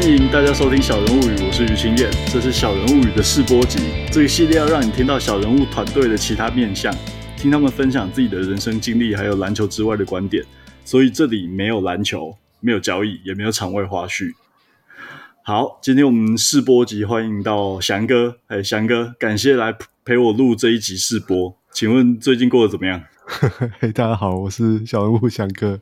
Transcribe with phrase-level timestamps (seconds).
[0.00, 3.80] 欢迎大家收听《小人物语》，我是于清燕，这是《小人物语》的试播集。
[4.12, 6.94] 这个系列要让你听到小人物团队的其他面向，
[7.36, 10.44] 听他们分享自己的人生经历，还有篮球之外的观点。
[10.84, 14.30] 所以这里没有篮球，没有交易，也没有场外花絮。
[15.42, 21.56] 好，今天我们试播集欢迎到翔哥，哎，翔哥，感谢来陪我录这一集试播。
[21.72, 23.02] 请问最近过得怎么样？
[23.80, 25.80] 嘿，大家好，我是小人物翔哥。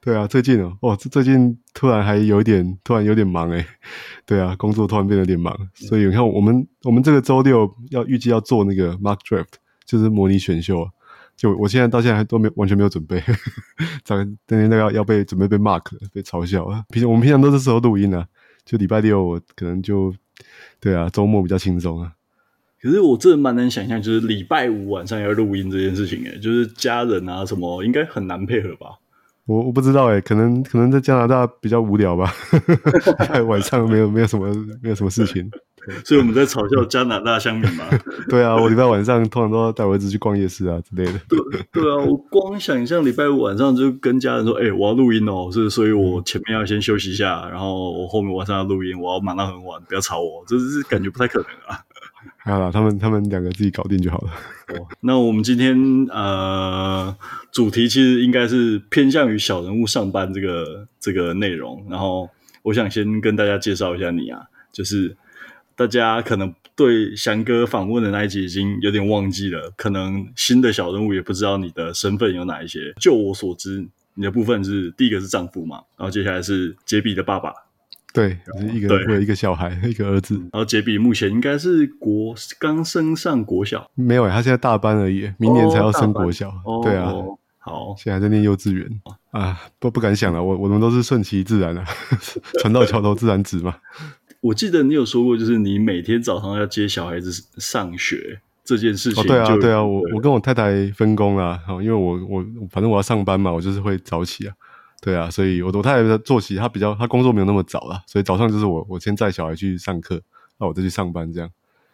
[0.00, 3.64] 对啊，最近哦，哦，最近突然还有点，突然有点忙诶。
[4.24, 10.88] 对啊，工作突然变得有点忙，所以你看，我们我们这个周六要预计要做那个 Mark draft，就是模拟选秀。
[11.36, 13.22] 就我现在到现在还都没完全没有准备，
[14.04, 16.82] 咱今天那个要被准备被 mark，被嘲笑啊。
[16.88, 18.26] 平时我们平常都是时候录音啊，
[18.64, 20.12] 就礼拜六我可能就
[20.80, 22.12] 对啊，周末比较轻松啊。
[22.82, 28.98] 可是我真的蛮难想象，就是礼拜五晚上要录音这件事情，诶，就是家人啊什么，应该很难配合吧？
[29.48, 32.30] 我我不知道诶，可能可能在加拿大比较无聊吧，
[33.48, 34.46] 晚上没有没有什么
[34.82, 35.50] 没有什么事情，
[36.04, 37.84] 所以我们在嘲笑加拿大乡民嘛。
[38.28, 41.18] 对啊，我礼拜晚上通常都要带我儿子去逛夜市啊之类的。
[41.30, 41.38] 对
[41.72, 51.80] 对啊，我光想象礼拜五晚上就跟家人说，诶，我要录音哦，是，所以我前面要先休息一下，然后我后面晚上要录音，我要忙到很晚，不要吵我，这是感觉不太可能啊。
[52.36, 54.30] 还好啦，他们他们两个自己搞定就好了。
[55.00, 55.76] 那我们今天
[56.10, 57.16] 呃，
[57.52, 61.84] 主题其实应该是偏向于小人物上班这个这个内容。
[61.88, 62.28] 然后
[62.62, 65.16] 我想先跟大家介绍一下你啊，就是
[65.76, 72.92] 大家可能对翔哥访问的那一集已经有点忘记了，可能新的小人物也不知道你的身份有哪一些。
[73.00, 77.52] 就我所知，你的部分是第一个是丈夫嘛，然后接下来是杰比的爸爸。
[78.14, 80.34] 对，就是一个我有一个小孩，一个儿子。
[80.52, 86.48] 然后杰比目前应该是国刚升上国小，没有，他现在大班而已，明年才要升国小。
[86.64, 87.12] 哦、对啊，
[87.58, 88.88] 好，现在在念幼稚园
[89.30, 90.42] 啊，不不敢想了。
[90.42, 91.84] 我我们都是顺其自然啊，
[92.60, 93.76] 船到桥头自然直嘛。
[94.40, 99.22] 我记得你有说过，就是你每天早上要接小孩子上学这件事情。
[99.22, 104.54] 哦，对啊，对啊，我我跟我太太分工啦，因为我我反正我要上班嘛，我就是会早起啊。
[105.00, 110.20] 对啊，所以我我太太的作息，她比较她工作没有那么早啦，所以早上就是我我先载小孩去上课，
[110.58, 111.50] 那我再去上班这样。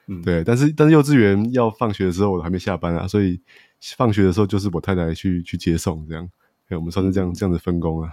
[0.07, 3.41] 嗯，对，但是但是幼稚园要放学的时候，我还没下班啊，所以
[3.97, 6.29] 放学的时候就是我太太去去接送这样。
[6.69, 8.11] 哎，我们算是这样这样的分工啊。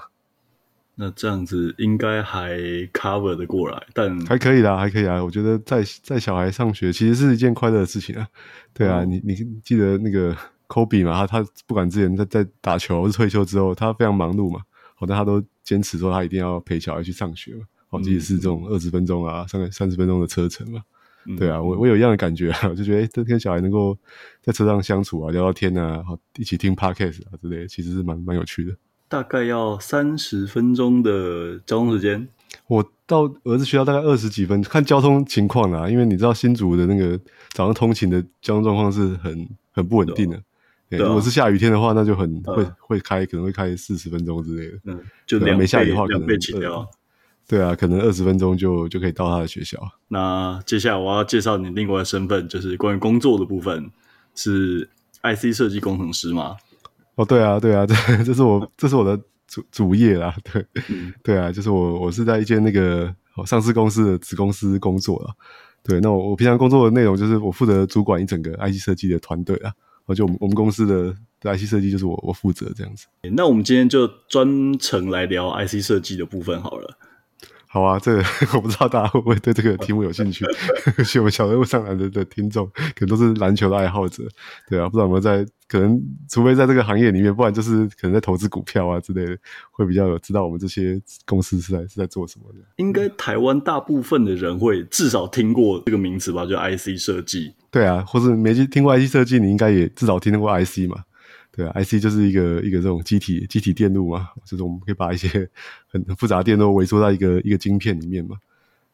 [0.95, 2.51] 那这样子应该还
[2.93, 5.23] cover 的过来，但还可以啦，还可以啊。
[5.23, 8.27] 我觉得在在小孩上学其实是一件快乐的事情啊。
[8.73, 10.35] 对啊，嗯、你你记得那个
[10.67, 11.25] Kobe 嘛？
[11.25, 14.61] 他他不管之前在在打球，退休之后，他非常忙碌嘛。
[15.07, 20.81] 但他都坚持说他一定要陪小孩去上学嘛，哦，即使是这种二十分钟啊，三三十分钟的车程嘛，
[21.25, 23.97] 嗯、 对啊，我我有一样的感觉啊，我就觉得，哎，这跟小孩能够
[24.41, 28.75] 在车上相处啊，聊聊天啊，好，一起听 podcast 啊之类的，其实是蛮蛮有趣的。
[29.07, 32.27] 大概要三十分钟的交通时间，
[32.67, 37.19] 我到儿子学校大概二十几分，看交通情况啦，因为你知道新竹的那个
[37.51, 40.41] 早上通勤的交通状况是很很不稳定的。
[40.97, 44.77] 如果是下雨天的话，那就很会会开，可能会开四十分钟之类的。
[44.85, 46.85] 嗯，就没下雨的话，可能两倍起跳。
[47.47, 49.77] 对啊，可能二十分钟就就可以到他的学校。
[50.07, 53.91] 那接下来我要介绍你另外的身份，就是关于工作的部分，
[54.35, 54.89] 是
[55.21, 56.55] IC 设计工程师吗？
[57.15, 60.33] 哦，对啊，对啊，这 这是我这是我的主主业啦。
[60.53, 63.13] 对，嗯、对啊，就是我我是在一间那个
[63.45, 65.33] 上市公司的子公司工作啦。
[65.83, 69.73] 对，那我我平常工作的内容就是我负责主管一整个 IC 设计的团队啊。
[70.13, 71.13] 就我们我们公司的
[71.55, 73.07] IC 设计就是我我负责这样子。
[73.33, 76.97] 那我们今天就专程来聊 IC 设计的部分好了。
[77.73, 78.23] 好啊，这个
[78.53, 80.43] 我不知道大家会不会对这个题目有兴趣。
[80.97, 82.65] 而且我们小人物上来的的听众，
[82.95, 84.23] 可能都是篮球的爱好者，
[84.67, 85.97] 对啊，不知道有没有在可能，
[86.29, 89.37] 除非在这个行业里面，不然就是可能在投资股票啊之类的，
[89.71, 92.59] 会比较有知道我们这些公司是在是在做什么的。
[92.75, 97.53] 应该台湾大部分的人会至少听过这个名词吧，就 IC 设计。
[97.71, 101.05] 对啊，或是没听过 IC 设计，你应该也至少听过 IC 嘛。
[101.53, 105.27] 对啊，IC 就是一个一个这种机体机体电路嘛，就是我们可以把一些
[105.91, 108.37] 很复杂的电路萎缩在一个一个晶片里面嘛。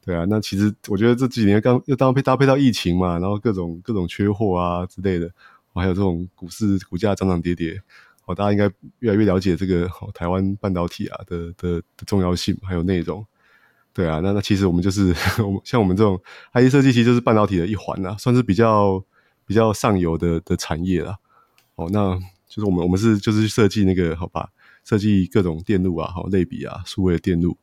[0.04, 5.30] 对啊，那其实我觉得这几年刚又搭配搭配到疫情嘛，然后各种各种缺货啊之类的，
[5.76, 7.80] 还有这种股市股价涨涨跌跌，
[8.26, 13.24] 哦，大家应该越来越了解这个台湾半导体啊的的的重要性，还有内容。
[13.94, 15.14] 对啊，那那其实我们就是
[15.64, 16.20] 像我们这种
[16.54, 19.04] IC 设计，其实就是半导体的一环啦，算是比较
[19.46, 21.18] 比较上游的的产业啦。
[21.76, 22.18] 哦，那。
[22.48, 24.50] 就是我们我们是就是设计那个好吧，
[24.86, 27.58] 设计各种电路啊，好类比啊，数位的电路，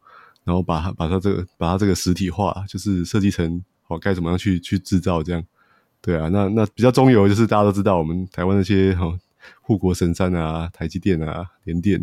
[0.44, 5.42] 然后把它把它这个把它这个实体化，就是设计成好该怎么样去去制造这样，
[6.00, 9.18] 对啊，那那比较中游就是大家都知道我们台湾那些好
[9.62, 11.98] 护国神山啊，台积电啊，联电，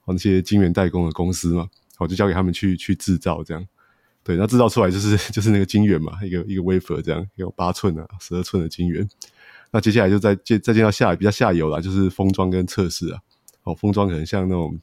[0.00, 3.64] 好那些晶圆代工的公司嘛，好就交给他们去去制造这样，
[4.24, 9.08] 对，那制造出来就是就是那个晶圆嘛，一个一个 wafer 这样，有八寸啊、十二寸的晶圆。
[9.74, 13.18] 那接下来就再接再进到下比较下游了，就是封装跟测试啊。
[13.64, 14.78] 哦，封装可能像那种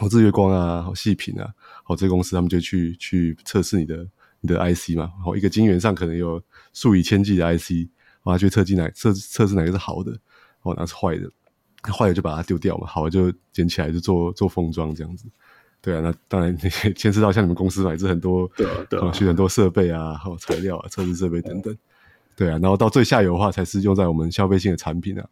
[0.00, 1.52] 哦日月光啊、好细品啊，
[1.84, 4.08] 好这些公司他们就去去测试你的
[4.40, 5.04] 你的 IC 嘛。
[5.04, 6.42] 然哦，一个晶圆上可能有
[6.72, 7.72] 数以千计的 IC，
[8.22, 10.18] 然后去测计哪测测试哪个是好的，
[10.62, 11.30] 哦，哪是坏的，
[11.92, 15.26] 坏的就把它丢掉嘛，好的就捡起来就做做封装这样子。
[15.82, 16.56] 对啊，那当然，
[16.96, 21.76] 牵涉到像你们公司买是很多，对啊，对啊，需很多设备啊，还有材料啊，测试设备等等。
[22.36, 25.26] 对啊，然后到最下游的话，才是用在我们消费性的产品啊，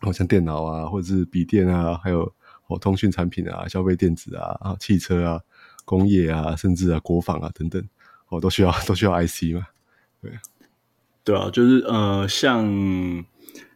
[0.00, 2.32] 好像电脑啊，或者是笔电啊，还有
[2.66, 5.40] 哦通讯产品啊，消费电子啊，啊汽车啊，
[5.84, 7.82] 工业啊，甚至啊国防啊等等，
[8.28, 9.66] 哦都需要 都需要 IC 嘛。
[10.20, 10.40] 对啊，
[11.24, 13.24] 对啊，就是呃像。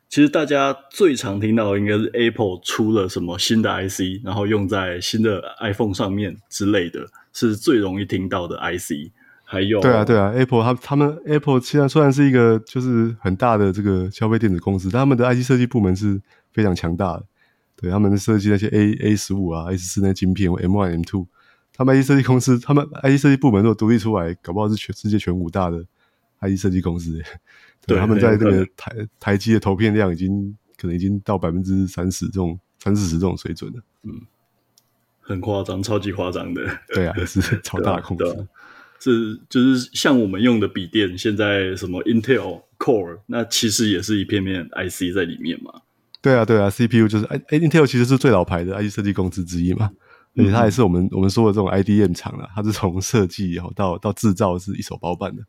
[0.08, 9.10] 其实大家最常听到的应该是 Apple 出了什么新的 IC，然后用在新的 iPhone 上面之类的，是最容易听到的 IC。
[9.52, 16.18] 还有，对啊，对啊，Apple 他他们 Apple 现在虽然是一个就是很大的这个消费电子公司，但他们的 IC 设计部门是
[16.52, 17.26] 非常强大的。
[17.76, 21.26] 对，他们设计那些 A A 十五啊、A 十四那些晶片，M one M two，
[21.74, 25.84] 他们 IC 设计公司，他们 IC 设计部门如果独立出来，搞不好是全世界全五大的
[26.40, 27.22] IC 设计公司。
[27.86, 34.12] 对，他们在这个台台积的投片量已经可能已经到百分之三十这种三四十这种水准了，嗯，
[35.20, 36.62] 很夸张，超级夸张的。
[36.94, 38.24] 对啊，是 超大的控制。
[39.02, 45.72] 是就是像我们用的笔电，现在什么 Intel Core，那其实也是一片片 IC 在里面嘛。
[46.20, 49.90] 对啊，对啊，CPU 就是哎哎，Intel 其实是最老牌的 IC 设计公司之一嘛，
[50.36, 55.42] 而且它也是我们我们说的这种 IDM 厂啦，它是从设计然后到到制造是一手包办的。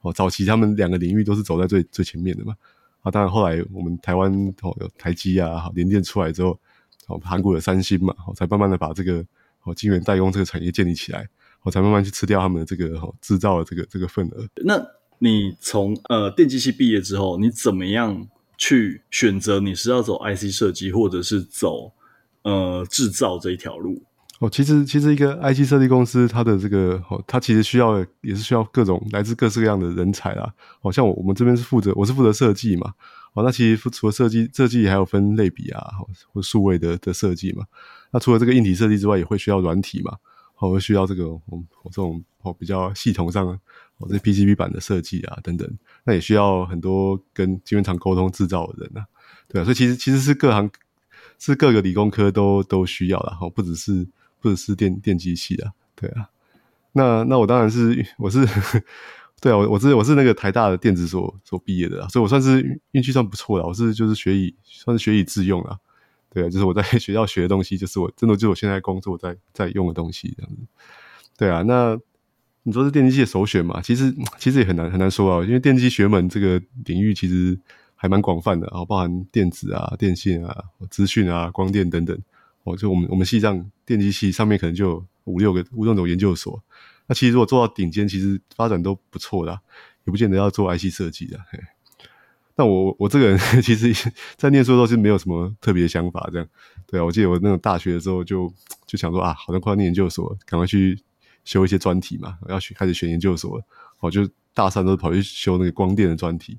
[0.00, 2.54] 哦，早期他们两个领域都是走在最最前面的嘛。
[3.02, 4.32] 啊，当然后来我们台湾
[4.62, 6.58] 哦有台积啊，好联电出来之后，
[7.06, 9.24] 哦韩国有三星嘛，哦才慢慢的把这个
[9.62, 11.28] 哦晶圆代工这个产业建立起来，
[11.66, 14.46] 哦才慢慢去吃掉他们的这个哦制造的这个这个份额。
[14.64, 14.80] 那
[15.18, 21.92] 你从呃电机系毕业之后，你怎么样去选择你是要走 IC 设计，或者是走
[22.42, 24.02] 呃制造这一条路？
[24.38, 30.52] 哦，其实其实一个 IC 设计公司，它的这个哦，它其实需要也是需要各种来自各式各样的人才啦。
[30.82, 32.92] 哦，像我我们这边是负责，我是负责设计嘛。
[33.32, 35.82] 哦，那其实除了设计，设计还有分类比啊，
[36.32, 37.64] 或数位的的设计嘛。
[38.12, 40.16] 那除了这个硬体设计之外，也会需要软体嘛。
[40.58, 41.42] 哦，会需要这个我
[41.82, 43.46] 我这种哦比较系统上
[43.98, 45.70] 哦这 PCB 板的设计啊等等。
[46.04, 49.06] 那也需要很多跟晶圆厂沟通制造的人啊。
[49.48, 50.70] 对啊，所以其实其实是各行
[51.38, 53.36] 是各个理工科都都需要的。
[53.40, 54.06] 哦，不只是。
[54.38, 56.28] 不只是电电机系的，对啊，
[56.92, 58.46] 那那我当然是我是，
[59.40, 65.76] 对啊，我我是我是那个台大的电子所所毕业的，所以我算是运气算不错的，我是就是学以算是学以致用啊，
[66.36, 70.58] 对，就是我在 学校学的东西，就是我真的就是我现在工作在在用的东西这样子，
[71.38, 71.98] 对啊，那
[72.62, 73.80] 你说是电机系的首选嘛？
[73.80, 77.58] 其实其实也很难很难说啊，因为电机学门这个领域其实
[77.94, 82.14] 还蛮广泛的，啊包含电子啊、电信啊、资讯啊、光电等等。
[82.64, 86.62] 哦，就我们我们系上电机系上面可能就有五六个五六种研究所，
[87.06, 89.58] 那其实如果做到顶尖，其实发展都不错的，
[90.04, 91.38] 也不见得要做 IC 设计的。
[91.50, 91.58] 嘿，
[92.56, 96.48] 那我我这个人 其实，在念书的时候是没有什么特别的想法，这样。
[96.86, 98.50] 对啊，我记得我那种大学的时候就
[98.86, 100.98] 就想说啊，好像快要念研究所，赶快去
[101.44, 103.60] 修一些专题嘛，要去开始选研究所。
[104.00, 106.58] 我就大三都跑去修那个光电的专题，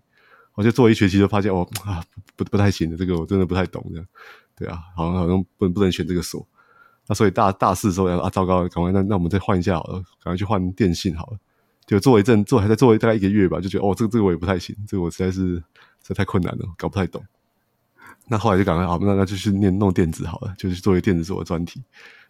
[0.53, 2.03] 我就做一学期就发现哦啊
[2.35, 4.05] 不不太行的，这个我真的不太懂这样。
[4.55, 6.45] 对啊，好像好像不能不能选这个所，
[7.07, 11.37] 那所以大大四的时候啊，糟糕，赶快那那我们再换一下好了，赶快去换电信好了。
[11.87, 15.63] 就做一阵做还在做大概一个月吧，就觉得哦，这个这个我也不太行，这个我实在是实
[16.03, 17.25] 在太困难了，搞不太懂。
[18.27, 21.81] 那后来就赶快好，那那就去念弄电子好了，就去做一个电子所的专题。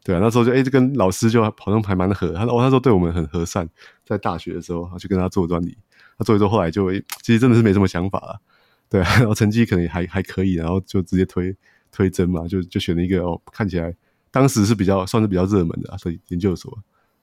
[0.04, 3.68] 对啊，那时候就哎，这跟老师就好像还蛮合，他哦，那时候对我们很和善，
[4.06, 5.76] 在大学的时候就跟他做专题，
[6.18, 8.40] 他做一做后来就其实真的是没什么想法了，
[8.88, 11.56] 对啊，然后成绩可能还还可以，然后就直接推。
[11.90, 13.96] 推甄嘛，就就选了一个哦，看起来
[14.30, 16.72] 当时是比较算是比较热门的啊，所以研究所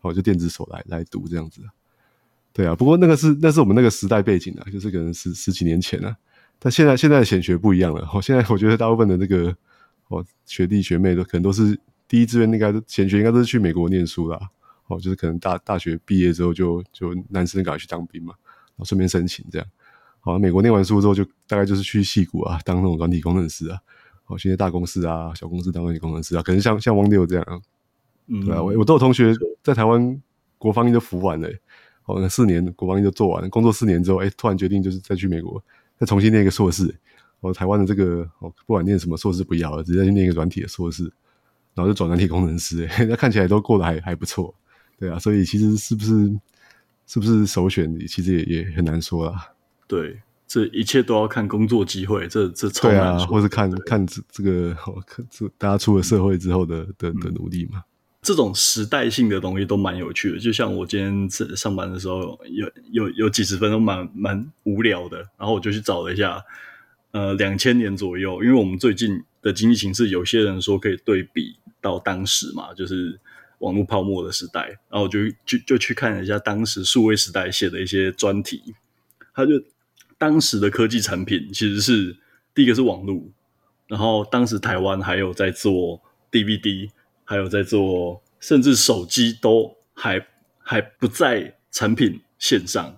[0.00, 1.60] 然哦，就电子所来来读这样子。
[2.54, 6.16] 对啊，不过那个是那是我们那个时代背景啊，就是可能十十几年前啊。
[6.58, 9.54] 但现在现在的显学不一样了，哦，现在我觉得大部分的那个
[10.08, 14.40] 哦学弟学妹都可能都是第一志愿，应该显学应该都是去美国念书啦。
[14.87, 19.66] 哦，就是可能大大学毕业之后就就男生赶快去当兵嘛，然后顺便申请这样。
[20.20, 23.78] 好，美国念完书之后就大概就是去戏谷啊，当那种软体工程师啊。
[24.26, 27.62] 哦，现在大公司啊，小公司当软体工程师啊，可能像像汪六这样，
[28.28, 30.23] 嗯，对啊，我我都有同学在台湾
[30.56, 31.50] 国防役都服完了，
[32.06, 35.62] 哦，那四年国防役都做完了，工作四年之后，哎，突然决定就是再去美国，
[35.99, 36.94] 再重新念一个硕士，
[37.40, 41.04] 哦，台湾的这个哦，不管念什么硕士不要了，直接去念一个软体的硕士，
[41.75, 44.54] 然后就转软体工程师，哎，那看起来都过得还还不错，
[44.99, 46.38] 对啊，所以其实是不是
[47.06, 49.52] 是不是首选，其实也也很难说啦。
[49.87, 53.18] 对，这一切都要看工作机会，这这超难说。
[53.18, 57.82] 对啊，或是看看这这个，看这大家出了社会之后的的的努力嘛。
[58.25, 66.43] 这种时代性的东西都蛮有趣的，就像我今天上班的时候，有有有几十分钟蛮蛮无聊的，然后我就去找了一下，
[67.11, 73.21] 呃，两千年左右，因为我们最近的经济形势，有些人说可以对比到当时嘛，就是
[73.59, 78.75] 网络泡沫的时代，然后我就就就去看了一下当时数位时代写的一些专题，
[79.35, 79.52] 他就
[80.16, 82.16] 当时的科技产品其实是
[82.54, 83.23] 第一个是网络，
[83.87, 86.00] 然后当时台湾还有在做
[86.33, 86.88] DVD。
[87.25, 90.25] 还有在做，甚至手机都还
[90.59, 92.95] 还不在产品线上，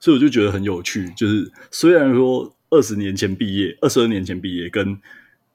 [0.00, 1.10] 所以我就觉得很有趣。
[1.16, 4.96] 就是虽然说二十年前毕业，二十二年前毕业，跟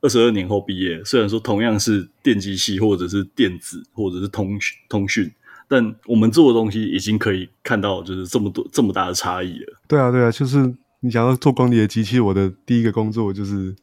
[0.02, 5.32] 二十二年后毕业，虽然说同样是电机系，或者是电子，或者是通讯通讯，
[5.68, 9.74] 但我们做的东西已经可以看到，就是这么多这么大的差异了。
[9.88, 13.76] 对啊，对啊，就是你想要做光碟机，器我的第一个工作就是。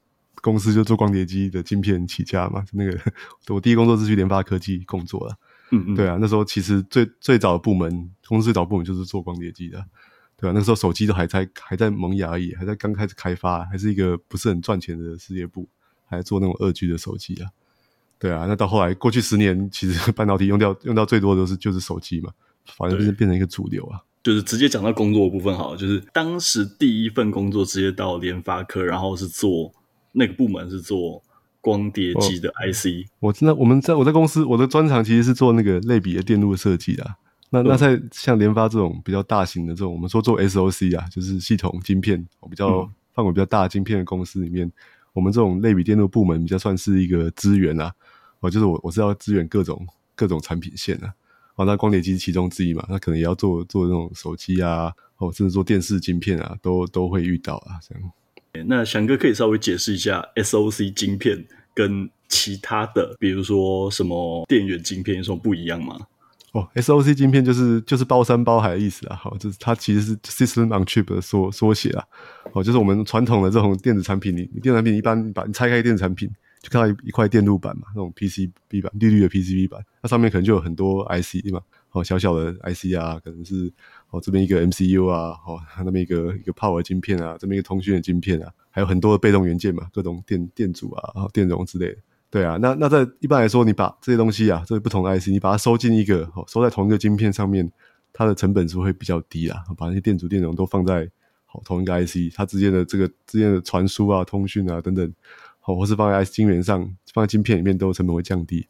[0.42, 2.98] 公司就做光碟机的晶片起家嘛，那个
[3.48, 5.38] 我第一工作是去联发科技工作了。
[5.70, 9.82] 嗯嗯，对啊，那时候其实最最早的部门，公司最早部门就是做光碟机的，
[10.36, 15.66] 对啊，那时候手机都还在还在萌芽而已，还在刚开始开发，还是一个不是很赚钱的事业部，
[16.04, 17.48] 还在做那种二 G 的手机啊。
[18.18, 22.30] 对啊，那到后来过去十年，其实半导体用掉用到最多的都是就是手机嘛，
[22.76, 24.02] 反正就是变成一个主流啊。
[24.22, 29.72] 就是直接讲到工作的部分好了，就是当时第一份工作直接到联发科，然后是做。
[30.12, 31.22] 那个部门是做
[31.60, 37.16] 光碟机的 IC，哦、我那我们在我在公司，我的专长其实是做那个类比的电路设计的。
[37.50, 44.72] 那那在像联发这种比较大型的这种，我们说做 SOC 啊，就是系统晶片，比较范围比较大的晶片的公司里面，嗯、
[45.12, 47.92] 我们这种类比电路部门比较算是一个资源啊。
[48.40, 51.12] 哦，就是我我是要支援各种各种产品线啊。
[51.54, 58.10] 哦，那光碟机是其中之一嘛，那可能也要做做这种手机啊，哦，甚至做电视晶片啊，都都会遇到啊，这样。
[58.66, 61.42] 那翔哥可以稍微解释一下 SOC 晶片
[61.74, 65.98] 跟其他的，比如说什么电源晶片有什么不一样吗？
[66.52, 72.04] 哦，SOC 晶片就是就是包山包海的意思啊，好，就是它其实是 System on Chip 的缩缩写啊，
[72.52, 76.30] 哦，就是我们传统的这种电子产品里，你电子产品一般把你拆开电子产品，
[76.60, 83.72] 就看到一一块电路板嘛，那种 PCB 板，绿绿的 PCB 板，那上面可能就有很多 IC 嘛，哦，小小的 IC 啊，可能是。
[84.12, 91.96] 哦，这边一个 MCU 啊，哦，那边一个一个 Power 晶片啊，这边一个通讯的晶片啊，还有很多的被动元件嘛，各种电电阻啊，然后电容之类的。
[92.30, 97.70] 对啊，那那在一般来说，你把这些东西啊，这些不同的 IC，你把它收进一个，哦，收在同一个晶片上面，
[98.12, 99.64] 它的成本是会比较低啊。
[99.78, 101.08] 把那些电阻电容都放在
[101.46, 105.10] 好同一个 IC，它之间的这个之间的传输啊、通讯啊等等，
[105.60, 106.80] 好，或是放在 IC 晶圆上，
[107.14, 108.66] 放在晶片里面，都成本会降低。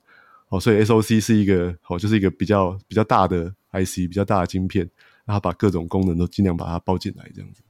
[0.49, 4.89] 哦，所以 SOC 是一个，哦，就是一个比较比较大的 IC，比较大的晶片。
[5.33, 7.63] 然后把各种功能都尽量把它包进来，这样子，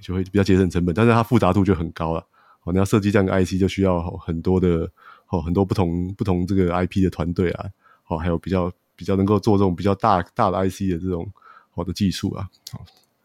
[0.00, 2.26] 就会比较节省成本，但是它复杂度就很高了。
[2.64, 4.90] 哦，你要设计这样的 IC，就需要很多的
[5.28, 7.66] 哦，很多不同不同这个 IP 的团队啊，
[8.08, 11.30] 哦，还有比较比较能够做这种比较大大的 IC 的这种
[11.68, 12.48] 好的技术啊，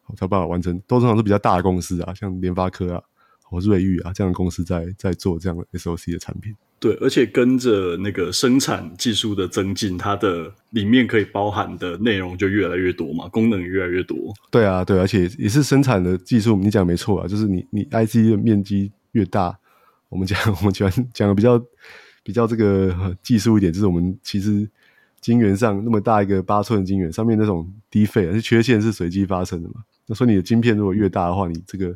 [0.04, 0.78] 好才有办法完成。
[0.82, 3.02] 都通常是比较大的公司啊，像联发科啊，
[3.42, 6.54] 或瑞昱啊这样的公司在在做这样的 SOC 的产品。
[6.82, 14.18] 对，而且跟着那个生产技术的增进，它的里面可以包含的内容就越来越多嘛，功能越来越多。
[14.50, 19.56] 对啊，对，而且也是生产的技术，你讲没错啊，就是你你 IC 的面积越大，
[20.10, 21.64] 我们讲 我们讲讲的比较
[22.24, 24.68] 比较这个技术一点，就是我们其实
[25.20, 29.76] 晶圆上那么大一个八寸晶圆，上面那种 defect 是缺陷是随机发生的嘛，
[30.08, 31.96] 那说你的晶片如果越大的话，你这个。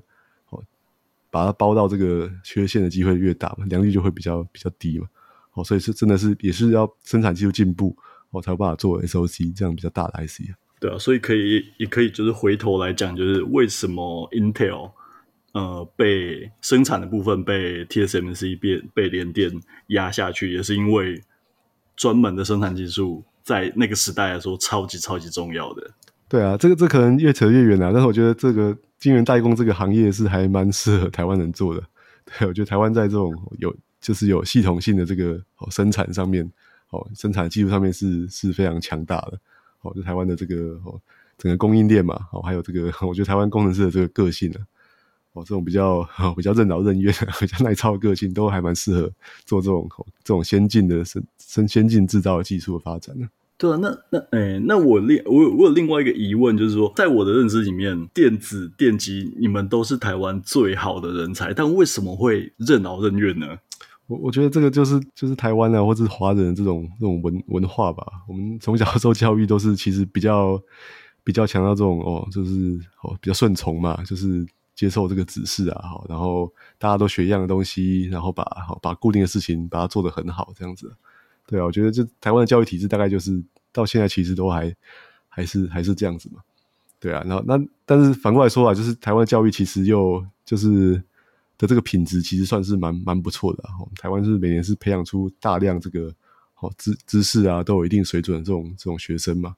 [1.35, 5.05] 把它包到这个缺陷的机会越大嘛，良率就会比较比较低嘛。
[5.51, 7.93] 哦，所以是真的是也是要生产技术进步，
[8.29, 10.55] 哦，才有办法做 SOC 这样比较大的 IC 啊。
[10.79, 14.93] 对啊，所以可以也可以就是回头来讲，就是为什么 Intel
[15.51, 19.51] 呃被生产的部分被 TSMC 被被联电
[19.87, 21.21] 压下去，也是因为
[21.97, 25.91] 专门的生产技术在那个时代来说超级超级重要的。
[26.27, 28.77] 对啊，这个这可能越扯越远了，但是我觉得这个。
[28.97, 31.83] 晶圆代工这个行业是还蛮适合台湾人做的，
[32.23, 35.39] 对，我觉得台湾在这种有就是有系统性的这个
[35.69, 36.49] 生产上面，
[36.89, 39.39] 哦，生产技术上面是是非常强大的，
[39.81, 40.99] 哦，就台湾的这个哦
[41.37, 44.59] 整个供应链嘛，哦，还有这个我觉得台湾工程师的这个个性呢，
[45.33, 46.01] 哦，这种比较
[46.35, 49.11] 比较任劳任怨、比较耐操的个性，都还蛮适合
[49.45, 49.87] 做这种
[50.23, 53.13] 这种先进的生生先进制造技术的发展。
[53.57, 63.47] 对啊，那那诶、欸，那我另我有我有另外一个疑问，就是说，在我的认知里面，电子电机你们都是台湾最好的人才，但为什么会任劳任怨呢？
[64.07, 68.05] 我我觉得这个就是就是台湾啊，或者是华人这种这种文文化吧。
[68.27, 70.61] 我们从小受教育都是其实比较
[71.23, 74.45] 比较强调这种哦，就是哦比较顺从嘛，就是
[74.75, 80.91] 接受这个指示啊，好，然后大家都学一样的东西，然后把好把固定的事情把它做得很好，这样子。
[81.47, 84.75] 对啊，我觉得这台湾的教育体制大概就是到现在其实都还
[85.29, 86.41] 还是还是这样子嘛。
[86.99, 90.95] 对啊，然后那但是反过来说啊，就是台湾教育其实又就是
[91.57, 93.77] 的这个品质其实算是蛮蛮不错的啊。
[93.97, 96.11] 台湾是每年是培养出大量这个
[96.53, 99.55] 好知知识啊，都有一定水准的这种这种学生嘛。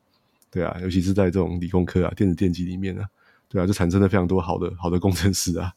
[0.50, 3.06] 对啊，尤其是在这种理工科啊、电子电机里面啊，
[3.48, 5.72] 对啊，就产生了非常多好的好的工程师啊。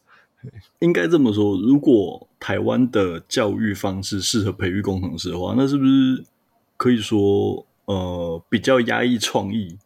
[0.79, 6.23] 应该这么说，如果台湾的教育方式适合培育工程师的话，那是不是
[6.77, 9.77] 可以说呃比较压抑创意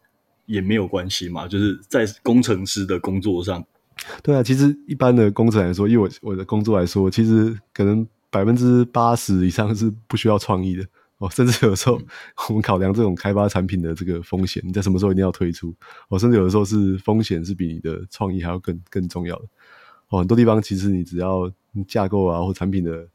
[0.46, 1.46] 也没有关系嘛？
[1.46, 3.64] 就是在工程师的工作上，
[4.22, 10.86] 对啊，其实一般的工程来说，以我我的工作来说，其实可能百分之八十以上是不需要创意的。
[11.18, 11.98] 哦，甚至有时候
[12.50, 15.74] 我们考量这种开发产品的这个风险，你在什么时候一定要推出？
[16.10, 19.44] 哦，甚至有的时候是风险是比你的创意还要更更重要的。
[20.08, 21.50] 哦，很多地方其实你只要
[21.86, 23.06] 架构啊或产品的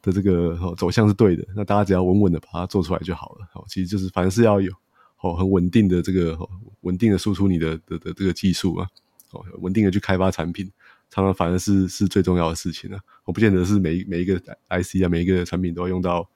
[0.00, 3.46] 的这个哦走向是对的，那大家只要稳稳的把它做出来就好了。
[3.54, 4.72] 哦，其实就是凡是要有
[5.20, 6.38] 哦很稳定的这个
[6.82, 8.86] 稳定的输出你的的的这个技术啊，
[9.32, 10.70] 哦稳定的去开发产品，
[11.10, 13.00] 常常反而是是最重要的事情啊。
[13.24, 16.28] 我不见得是每每一个 IC 啊每一个产品都要用到。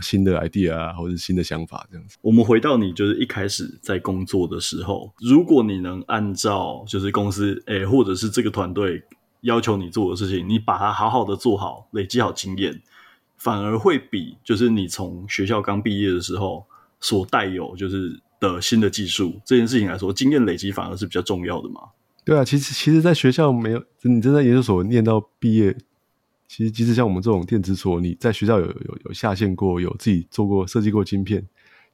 [0.00, 2.16] 新的 idea 啊，或者是新的想法这样子。
[2.22, 9.02] 我们回到你就是一开始在工作的时候，如果你能按照就是公司诶、或者是这个团队
[9.42, 12.82] 要求你做的事情，你把它好好的做好，累积好经验，
[13.36, 16.66] 反而会比就是你从学校刚毕业的时候
[16.98, 21.82] 所带有就是的新的技术这件事情来说，经验累积反而是比较重要的嘛？
[22.24, 25.76] 对啊，其实其实，在学校没有你真在研究所念到毕业。
[26.46, 31.44] 其实，即使像我们这种电子所，你在学校有有有下线过，有自己做过设计过晶片，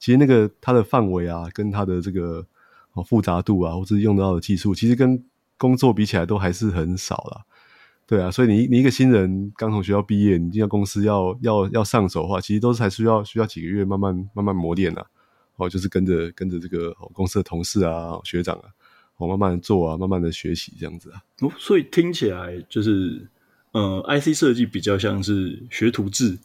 [0.00, 2.44] 其实那个它的范围啊，跟它的这个
[2.92, 5.24] 哦复杂度啊，或者是用到的技术，其实跟
[5.56, 7.44] 工作比起来都还是很少啦。
[8.08, 15.04] 对啊，所以你你一个新人刚从学校毕业，你进到公司要要要上手的话，其实都是还需要需要几个月慢慢慢慢磨练啊。
[15.56, 18.64] 哦，就是跟着跟着这个公司的同事啊、学长啊，
[19.18, 21.22] 哦慢慢做啊，慢慢的学习这样子啊。
[21.42, 23.28] 哦，所以听起来就是。
[23.72, 26.38] 呃，IC 设计比较像是学徒制，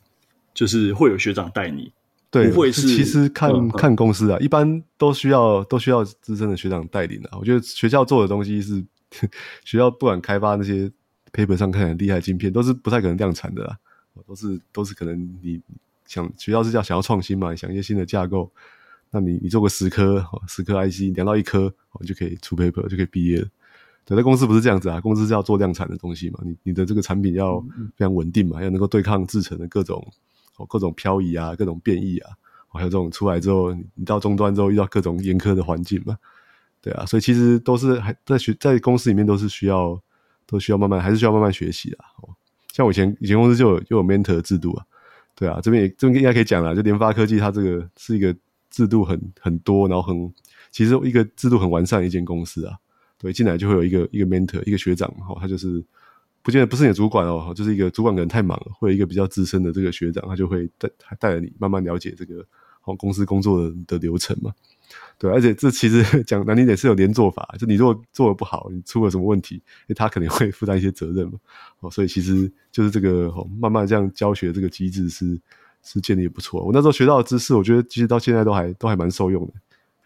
[0.54, 1.90] 就是会有学长带你，
[2.30, 2.86] 对，不会是。
[2.86, 7.30] 其实看、嗯、看公司啊，一般都需要都需要资深的学长带领的。
[7.40, 8.86] 我觉得学校做的东西是
[9.64, 10.92] 学校不管开发那些
[11.34, 13.78] paper 上看很厉害的晶片，都是不太可能量产的啦。
[14.28, 15.60] 都是都是可能你
[16.06, 18.52] 想学校是叫想要创新嘛，想一些新的架构，
[19.10, 23.48] 那你你做个十颗十颗 IC 量到一颗，你就可以出 paper 就可以毕业了。
[24.06, 27.60] 对，在公司不是这样子啊，公司是要做量产的东西嘛，你你的这个产品要
[27.96, 30.06] 非常稳定嘛，要能够对抗制程的各种
[30.58, 32.30] 哦各种漂移啊，各种变异啊，
[32.68, 36.16] 还有这种出来之后，你到终端之后遇到各种严苛的环境嘛，
[36.82, 40.00] 对啊，所以其实都是还在学，在公司里面都是需要
[40.46, 42.30] 都需要慢慢还是需要慢慢学习的哦。
[42.72, 44.86] 像我以前以前公司就有就有 mentor 制度啊，
[45.36, 48.36] 对啊，这边也这边应该可以讲了，就联发科技它这个是一个
[48.70, 50.34] 制度很很多，然后很
[50.72, 52.76] 其实一个制度很完善的一间公司啊。
[53.20, 55.82] 对，进来就会有一个一个 mentor，一个学长，哈，他就是
[56.42, 62.46] 不见得不是你的主管哦，就是一个主管可能太忙了，会有一个比较资深的这个学长，他就会带带着你慢慢了解这个
[62.82, 64.52] 好公司工作的的流程嘛。
[65.18, 69.62] 对，而且这其实讲难听点是有连坐法，就你如果做的不好，你出了什么问题，
[69.96, 71.34] 他肯定会负担一些责任嘛。
[71.80, 75.40] 哦，所以其实就是这个慢慢这样教学这个机制是
[75.82, 76.62] 是建立不错。
[76.64, 79.54] 我那时候学到的知识，我觉得其实到现在都还都还蛮受用的。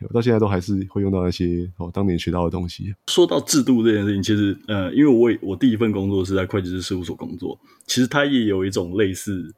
[0.01, 2.93] 我到现在都还是会用到那些哦，当年学到的东西。
[3.07, 9.51] 说到制度这件事情，其实呃，因为我我第一份工作是在会计师事务所工作，其实它也有一种类似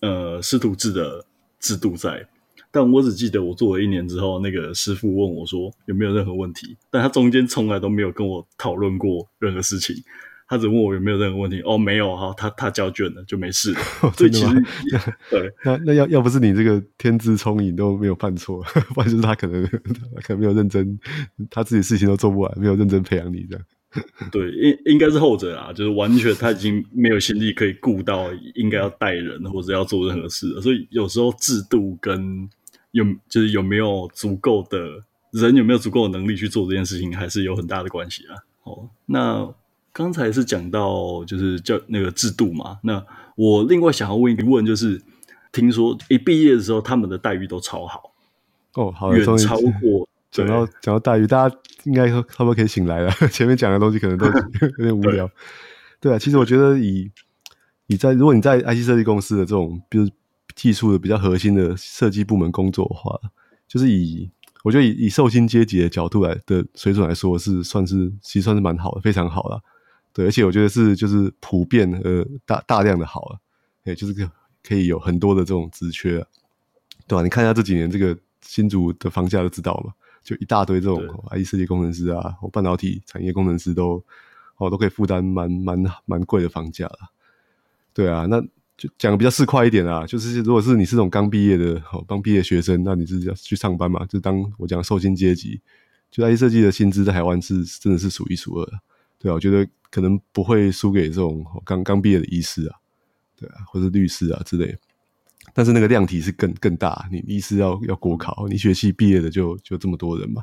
[0.00, 1.22] 呃师徒制的
[1.60, 2.26] 制度在。
[2.76, 9.96] 但我只记得我做了一年之后，那个师傅问我说有没有任何问题，但他中间从来都没有跟我讨论过任何事情。
[10.46, 13.80] 他只问我有没有任何问题，哦，没有哈，他他交卷了就没事了。
[14.14, 14.54] 所以其实
[15.30, 18.62] 对，那那要要不是你这个天资聪颖都没有犯错，
[18.94, 21.00] 不然就是他可能他可能没有认真，
[21.50, 23.64] 他自己事情都做不完，没有认真培养你这样。
[24.30, 30.60] 对，应应该是后者啊，就是完全他已经没有心力可以顾到应该要带人或者要做任何事了。
[30.60, 32.48] 所以有时候制度跟
[32.92, 34.78] 有就是有没有足够的
[35.32, 38.34] 人有没有足够的能力去做这件事情，还是有很大的关系啊。
[38.64, 39.54] 哦，那。
[39.96, 43.02] 刚才是讲到就是叫那个制度嘛，那
[43.34, 45.00] 我另外想要问一个问，就是
[45.52, 48.12] 听说一毕业的时候他们的待遇都超好
[48.74, 53.10] 哦，好，远超过 讲到讲到待遇，大家应该差不多可以醒来了。
[53.32, 54.26] 前面讲的东西可能都
[54.76, 55.26] 有点无聊，
[55.98, 57.10] 对，对啊，其实我觉得以
[57.86, 60.06] 你在如果你在 IT 设计公司的这种，比如
[60.54, 63.18] 技术的比较核心的设计部门工作的话，
[63.68, 64.30] 就是以
[64.62, 69.60] 我觉得以以受薪阶级的角度来的水准来说，是算是其实算是蛮好的，非常好了。
[70.12, 73.38] 对，而且我觉得是就是普遍呃大大量的好了，
[73.84, 74.30] 也，就是可
[74.62, 76.24] 可以有很多的这种职缺，
[77.06, 77.22] 对吧？
[77.22, 79.92] 你看一下这几年这个新竹的房价就知道嘛，
[80.24, 84.02] 就一大堆这种 IC 设计工程师啊，或半导体产业工程师都
[84.56, 86.98] 哦都可以负担蛮蛮蛮贵的房价了。
[87.92, 88.42] 对啊，那。
[88.76, 94.04] 就讲的比较市侩一点啊，就是如果是你是这种刚毕业的，好刚毕业学生，那你是要去上班嘛？
[94.04, 95.58] 就当我讲受薪阶级，
[96.10, 98.72] 就 IC 设计的薪资在台湾是真的是数一数二的，
[99.18, 102.76] 对啊，我觉得可能不会输给这种刚刚毕业的医师啊，
[103.34, 104.78] 对啊，或者律师啊之类的，
[105.54, 110.42] 但是那个量体是更更大，你医师要要国考，你学系毕业的就就这么多人嘛，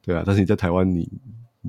[0.00, 1.06] 对啊，但是你在台湾，你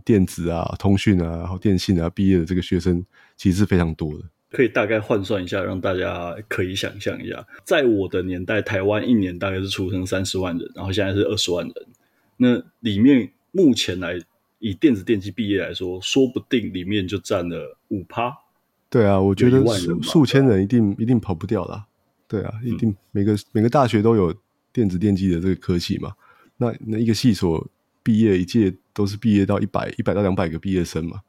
[0.06, 4.24] 电子啊、通讯啊、然后电信啊毕业的这个学生其实是非常多的。
[4.50, 11.74] 可以大概换算一下，让大家可以想象一下，在我的年代，台湾一年大概是出生三十万人，然后现在是二十万人。
[12.38, 14.18] 那里面目前来
[14.60, 18.32] 以电子电机毕业来说，说不定里面就占了五趴。
[18.90, 21.86] 对啊，我觉得数数千人一定一定跑不掉啦。
[22.28, 24.34] 对啊，一定每个、嗯、每个大学都有
[24.72, 26.14] 电子电机的这个科系嘛。
[26.56, 27.68] 那那一个系所
[28.02, 31.22] 毕业一届都是毕业到一百一百到两百个毕业生嘛，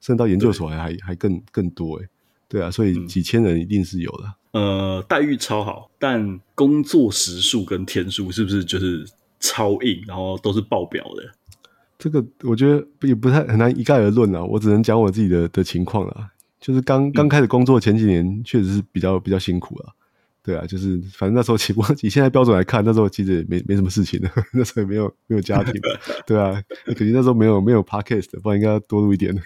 [0.00, 2.08] 甚至到研究所还还还更更多诶、欸
[2.48, 4.34] 对啊，所以几千人一定是有的。
[4.52, 4.64] 嗯、
[4.96, 9.04] 呃，待遇超好，但工作时数跟天数是不是就是
[9.40, 11.22] 超硬，然后都是爆表的？
[11.98, 14.44] 这个我觉得也不太很难一概而论啊。
[14.44, 16.28] 我只能讲我自己的的情况啊，
[16.60, 19.94] 就是刚刚开始工作前几年，确实是比较比较辛苦了。
[20.44, 25.72] 对啊，就是反正那时候，不 过以现在标准来看，那时候其实也没没什么事情的， 那时候也没有没有家庭，
[26.26, 29.34] 对啊，可惜那时候没有没有 podcast，不然应该要多录一点。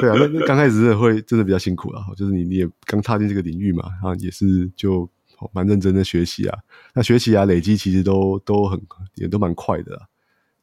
[0.00, 5.08] 对啊，那那刚开始是会真的比较辛苦啊，就是你你也刚踏进这个领域嘛，然后也是就
[5.52, 6.58] 蛮认真的学习啊，
[6.94, 8.80] 那学习啊累积其实都都很
[9.14, 10.02] 也都蛮快的，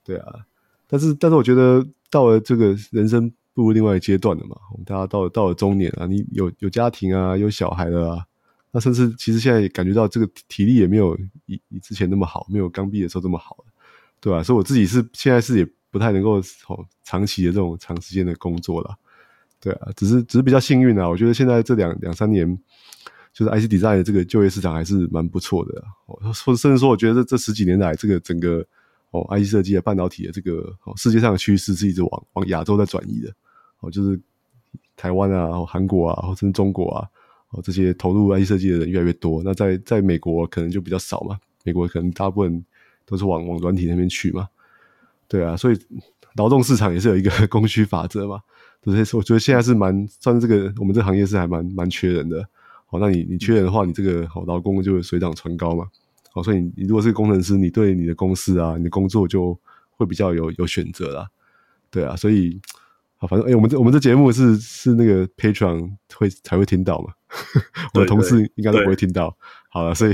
[0.04, 0.40] 对啊，
[0.86, 8.26] 但是但是我觉得到了这个人生步入另外一阶段了嘛，我们大家到了到了中年啊，你有有家庭啊，有小孩了啊。
[8.76, 13.72] 那甚至其实现在也感觉到这个体力也没有以以之前那么好，没有刚毕业的时候这么好了，
[14.20, 14.44] 对吧？
[14.44, 18.94] 所以我自己是现在是也不太能够哦长期的这种长时间的工作了，
[19.62, 21.08] 对啊，只是只是比较幸运啊。
[21.08, 22.46] 我觉得现在这两两三年，
[23.32, 28.62] 就是 IC Design 的这个就业市场还是蛮不错的，或甚至说，我觉得这这十几年来这个整个
[29.12, 33.34] 哦 IC 设计的半导体的这个哦世界上的趋势是一直往往亚洲在转移的，
[33.80, 34.20] 哦就是
[34.98, 37.08] 台湾啊、韩国啊，或者是中国啊。
[37.62, 41.38] 这些投入 IC 设计的人越来越多，那在在美国可能就比较少嘛。
[41.64, 42.64] 美国可能大部分
[43.06, 44.48] 都是往往软体那边去嘛。
[45.28, 45.80] 对啊，所以
[46.36, 48.40] 劳动市场也是有一个 供需法则嘛。
[48.82, 52.48] 就是我觉得现在是蛮算这个我们这行业是还蛮蛮缺人的。
[52.86, 55.88] 好，那你你缺人的话，你这个好劳工就会水涨船高嘛。
[56.32, 59.60] 好，所以你如果是工程师，你对你的公司啊，你的工作就
[59.98, 61.28] 会比较有有选择啦。
[61.90, 62.60] 对啊，所以。
[63.18, 67.14] 好，反正哎、我们这我们这节目是是那个 Patreon 会才会听到嘛，
[67.94, 69.36] 我的同事应该都不会听到。
[69.70, 70.14] 好了，所以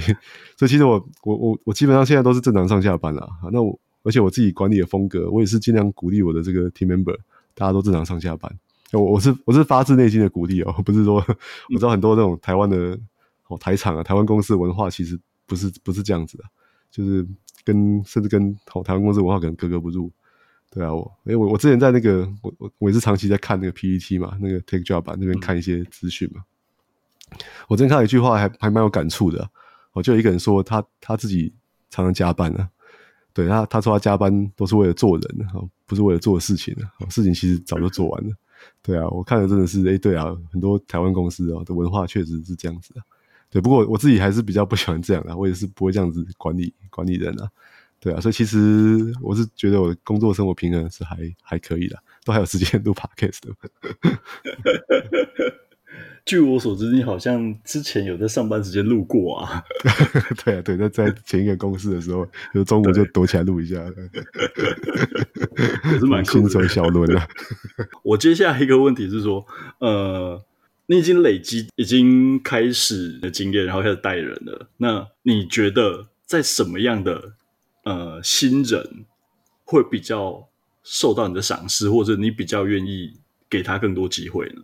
[0.58, 3.30] 所以其实我我我我基本上现在都是正常上下班了。
[3.52, 7.16] 那我而且我自己管理的风格，我也是尽量鼓励我的这个 team member，
[7.54, 8.52] 大家都正常上下班。
[8.92, 11.16] 我我是我是发自内心的鼓励哦，不是说
[11.70, 13.00] 我知道很多这种台湾的
[13.48, 16.44] 哦台厂啊，台湾公司的文化其实不是不是这样子的，
[16.90, 17.26] 就是
[17.64, 18.54] 跟甚至跟
[18.84, 20.12] 台湾公司文化可能格格不入。
[20.72, 26.42] 对啊，我诶我我之前在那个我我我也是长期在看那个 PPT 嘛，那个 Take Job 版那边看一些资讯嘛。
[27.68, 29.50] 我之前看到一句话还还蛮有感触的，
[29.94, 31.54] 我就有一个人说他他自己
[31.90, 32.70] 常常加班啊，
[33.34, 38.36] 对他他说他加班都是为了做人啊，不是为了做事情啊，事情其实早就做完了。
[38.82, 43.02] 对啊，我看的真的是诶对啊，很多台湾公司啊的文化确实是这样子的。
[43.50, 47.50] 对，不过我自己还是比较不喜欢这样的，我也是不会这样子管理管理人啊。
[48.00, 53.54] 对啊，所以其实我是觉得我的工作生活平衡是还还可以的，都还有时间录 podcast 的。
[56.26, 59.64] 据我所知，你好像之前有在上班时间录过啊？
[60.46, 63.76] 对啊，对，在在前一个公司的时候，就中午就躲起来录一下，
[65.92, 67.28] 也是蛮轻松小轮的。
[68.04, 69.46] 我接下来一个问题是说，
[69.80, 70.42] 呃，
[70.86, 77.34] 你已经累积已经开始的经验，然后开始带人了，那你觉得在什么样的？
[77.84, 79.06] 呃，新人
[79.66, 80.48] 会比较
[80.84, 83.14] 受到你的赏识，或者你比较愿意
[83.50, 84.62] 给他更多机会呢？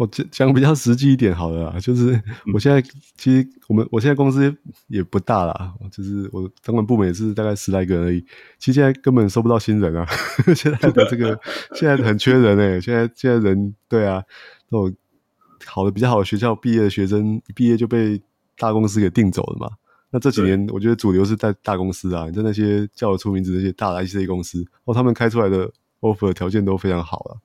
[0.00, 2.18] 我讲讲比较实际一点好了啦，就是
[2.54, 2.84] 我现在、嗯、
[3.18, 8.18] 其实我们我现在公司也不大啦，就是我主管部门也是大概十来个人而已。
[8.58, 10.06] 其实现在根本收不到新人啊，
[10.56, 11.38] 现在的这个
[11.74, 14.22] 现在很缺人诶、欸、现在现在人对啊，
[14.70, 14.96] 那种
[15.66, 18.22] 好的比较好的学校毕业的学生一毕业就被
[18.56, 19.68] 大公司给订走了嘛。
[20.10, 27.36] 那这几年我觉得主流是在大公司啊，你在那些叫得出名字那些大的 IC 公司，哦，他们开出来的 offer 条件都非常好了，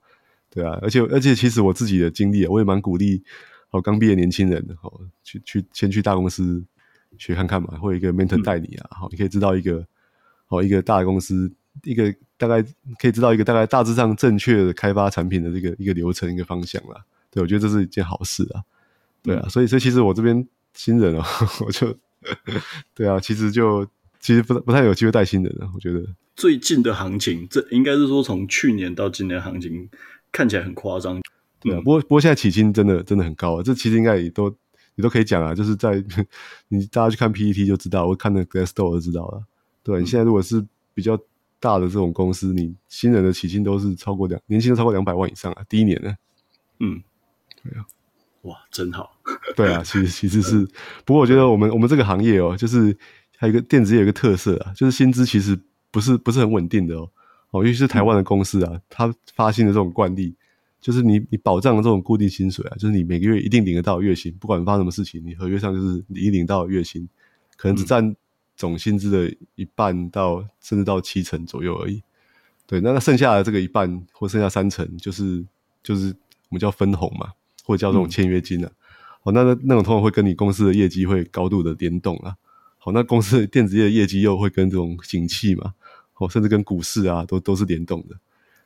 [0.56, 3.22] 对啊，而且而且其实我自己的经历啊，我也蛮鼓励
[3.70, 4.90] 哦刚毕业年轻人哦
[5.22, 6.64] 去去先去大公司
[7.18, 9.86] 学看看嘛，或者一个 mentor 带你啊，好、嗯，你可以知道一个
[10.48, 11.52] 哦一个大公司
[11.84, 12.62] 一个大概
[12.98, 18.64] 可以知道一个大概大致上正确的开发产品的这个一个流程一个方向啦，对，我觉得这是一件好事啊，
[19.22, 21.22] 对啊，嗯、所以所以其实我这边新人哦，
[21.64, 21.96] 我就。
[22.92, 23.86] 对啊，其实就
[24.18, 25.70] 其实不不太有机会带新人了。
[25.72, 29.88] 我觉得最近的行情，这应该是说从去年到今年行情
[30.36, 31.18] 看起来很夸张。
[31.60, 33.62] 对啊，不过不过现在起薪真的真的很高啊。
[33.62, 34.54] 这其实应该也都
[34.94, 36.04] 你都可以讲啊， 就是在
[36.68, 39.42] 你大家去看 PET 就知道，我看那 Glassdoor 就知道了。
[39.82, 41.18] 对，你现在如果是比较
[41.58, 46.14] 大的这种公司，你新人的起薪都是超过两年薪都超过两百万以上啊，第一年呢。
[46.80, 47.02] 嗯，
[47.62, 47.86] 对啊。
[48.42, 49.18] 哇，真好！
[49.56, 50.64] 对啊， 其实其实是，
[51.04, 52.96] 不过我觉得我们我们这个行业哦，就是
[53.36, 55.58] 还有一个电子业有一个特色啊，就是薪资其实
[55.90, 57.10] 不是不是很稳定的哦。
[57.56, 60.34] 哦，尤其是台湾的公司啊，它发行的这种惯例，
[60.80, 67.08] 就是你你保障的这种固定薪水啊，就是你每个月一定领得到月薪，不管发生什么事情，你合约上就是你一领到月薪，
[67.56, 68.14] 可能只占
[68.56, 72.02] 总薪资的一半到甚至到七成左右而已。
[72.66, 75.44] 对，那那剩下的这个一半或剩下三成，就是
[75.82, 76.14] 就是
[76.48, 77.30] 我们叫分红嘛。
[77.64, 78.70] 或者叫这种签约金啊，
[79.24, 82.36] 好、嗯，那那那种通常会跟你公司的业绩会高度的联动啊，
[82.78, 85.74] 好，那公司电子业的业绩又会跟这种景气嘛，
[86.18, 88.16] 哦，甚至跟股市啊都都是联动的，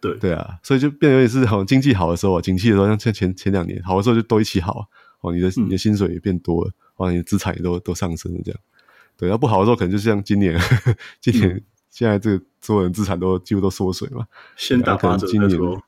[0.00, 0.14] 对。
[0.18, 4.88] 对啊，所以就变得有点是好像经济好的时候啊，景气的时候，像前前前两年好的时候就都一起好，
[5.20, 8.60] 哦，你的你的薪水也变多了，哦，你的资产也都都上升了这样，
[9.16, 10.58] 对，要不好的时候可能就像今年，
[11.20, 15.82] 今年、嗯、 现在这个所有人资产都几乎都缩水嘛，先打八折再说。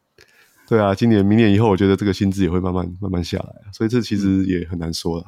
[0.68, 5.24] 对啊，今年、明年以后，我觉得这个薪资也会慢慢、慢慢下来，所以这其实也很难说了。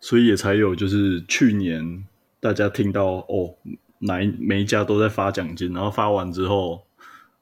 [0.00, 2.04] 所以也才有就是去年
[2.40, 3.54] 大家听到哦，
[4.02, 6.82] 哪一每一家都在发奖金，然后发完之后，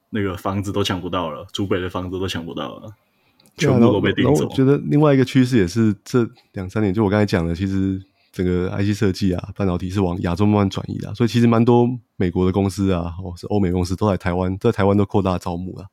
[0.09, 2.93] 那个房子都抢不到了，竹北的房子都抢不到了，
[3.57, 4.47] 全部都被订走。
[4.47, 15.85] 我觉得另外一个趋势也是这两三年，就我刚才讲的，其实整个 IC 设计啊，半导体是往亚洲慢慢转移的，所以其实蛮多美国的公司啊，或是欧美公司都在台湾，在台湾都扩大招募了。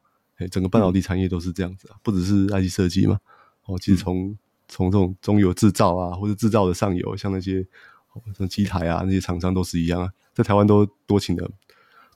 [0.53, 3.19] 整个半导体产业都是这样子啊，不只是 IC 设计嘛。
[3.67, 4.37] 哦，其实从
[4.69, 7.67] 从这种中游制造啊，或者制造的上游，像那些
[8.37, 11.51] 像机台啊那些厂商都是一样啊，在台湾都多请了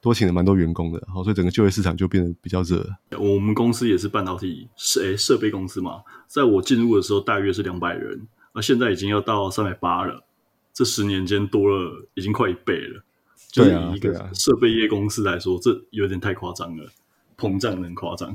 [0.00, 2.84] 多请了蛮多员工的，所以整个就业市场就变得比较热。
[3.18, 10.24] 我们公司也是半导体设诶设备公司嘛，在我进入的时候大约是两百人，而现在已经要到三百八了，
[10.72, 13.04] 这十年间多了已经快一倍了。
[13.52, 16.90] 就以一个设备业公司来说，这有点太夸张了。
[17.36, 18.34] 膨胀很夸张，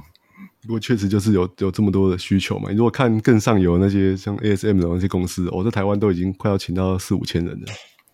[0.67, 2.69] 不过确实就是有有这么多的需求嘛。
[2.69, 7.65] 你如果看更上游那些像 ASM 的那些公司，我、哦、在台湾都已经快要请到四五千人了。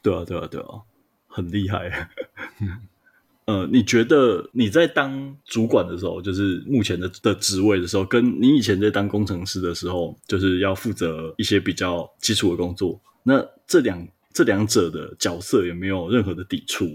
[0.04, 0.68] 对啊，对啊，对啊，
[1.28, 2.10] 很厉害。
[3.46, 16.86] 呃，你觉得你在当主管的时候，就是目前的的职位的时候，跟你以前在当工程师的时候，就是要负责一些比较基础的工作，那这两这两者的角色有没有任何的抵触？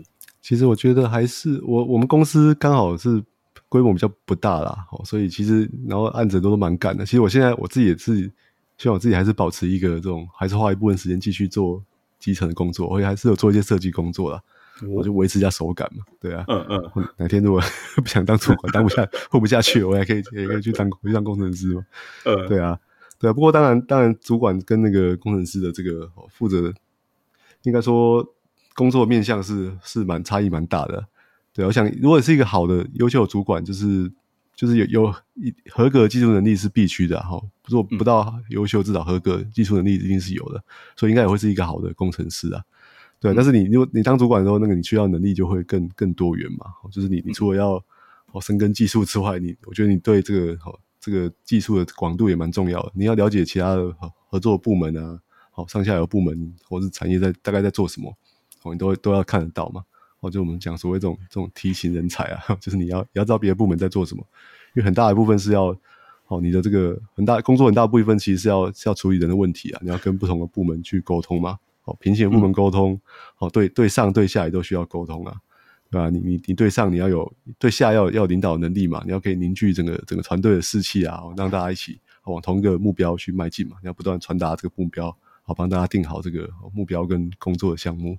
[0.40, 3.24] 其实我觉得还是我我们公司刚好是。
[3.68, 7.04] 规模比较不大啦，所以其实然后案子都都蛮赶的。
[7.04, 8.30] 其实我现在我自己也是
[8.76, 11.82] 希望我自己还是保持一个这种，还是花一部分时间继续做
[12.18, 14.40] 基层的工作，而且还是有做一些设计工作啦。
[14.94, 17.08] 我就维持一下手感嘛，对啊，嗯嗯。
[17.16, 17.60] 哪天如果
[17.96, 21.84] 不想当主管，当不下 混不下去，我也可以也可以去当去当工程师嘛。
[22.24, 22.78] 嗯，对啊，
[23.18, 23.32] 对啊。
[23.32, 26.72] 不过当然当然，主管跟那个工程师的这个负责，
[27.64, 28.24] 应该说
[28.76, 31.04] 工作面向是是蛮差异蛮大的。
[31.58, 34.08] 对，我想，如果是一个好的、优秀的主管，就是
[34.54, 37.36] 就是有有一合格技术能力是必须的哈。
[37.66, 40.62] 如果不到优秀，至少合格技术能力一定是有的，
[40.94, 42.62] 所以应该也会是一个好的工程师啊。
[43.18, 46.66] 对，但是你如果你当主管的时候，那个你需要能力就会更更多元嘛。
[46.92, 47.72] 就是你你除了要
[48.30, 52.92] 哦深耕技术之外，你我觉得你对这个好这个技术的广度也蛮重要的。
[52.94, 53.92] 你要了解其他的
[54.28, 55.18] 合作部门啊，
[55.50, 58.16] 好上下游部门或是产业在大概在做什么，
[58.62, 59.82] 哦，你都都要看得到嘛。
[60.20, 64.26] 哦，就我们讲所谓这种这种梯形人才啊， 就是你要你要知道别的部门在做什么，
[64.74, 65.76] 因为很大一部分是要
[66.26, 73.00] 哦，你的这个很大工作很大部分其实是要是要处理人的问题啊，你要跟不同的部门去沟通嘛，哦，平行的部门沟通，嗯、
[73.38, 75.36] 哦，对对上对下也都需要沟通啊，
[75.90, 76.10] 对吧？
[76.10, 88.18] 你你你对上你要有对下要要领导能力嘛，你要可以凝聚整个整个团队的士气啊，让大家一起往同一个目标去迈进嘛，你要不断传达这个目标，好帮大家定好这个目标跟工作的项目，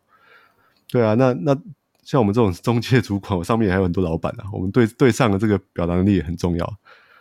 [0.88, 1.62] 对啊，那那。
[2.10, 4.45] 像我们这种中介主管，我上面还有很多老板啊。
[4.52, 6.65] 我们对对上的这个表达能力也很重要。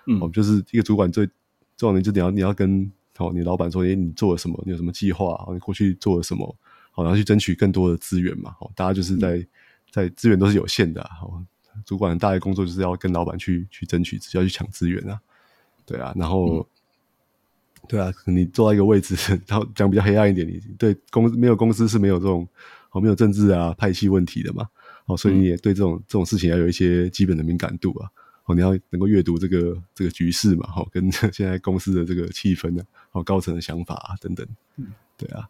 [0.06, 1.28] 嗯，我们就是一个主管最
[1.76, 4.58] 重要的，就你要你要跟哦，你老板说，诶，你做了什么？
[4.64, 5.46] 你有什么计划？
[5.52, 6.56] 你过去做了什么？
[6.90, 9.46] 好，然后去争取更多的资源嘛，好，大家就是在、嗯、
[9.90, 11.42] 在资源都是有限的，好，
[11.84, 15.20] 主管的大的工作就是要跟老板去去争取，只要去抢资源啊，
[15.84, 16.60] 对啊，然后。
[16.60, 16.66] 嗯
[17.88, 19.14] 对啊，你坐到一个位置，
[19.46, 22.46] 然后讲比较黑暗一点，你对公没有公司是没有这种
[22.90, 24.68] 哦，没有政治啊派系问题的嘛，
[25.08, 28.08] 哦，所以你也对这种、嗯、这种事情要有一些基本的敏感度啊，
[28.44, 35.48] 哦，你要能够阅读这个这个局势嘛，哈、哦，跟 现在公司的这个气氛呢，哦，高层的想法啊等等，嗯，对啊，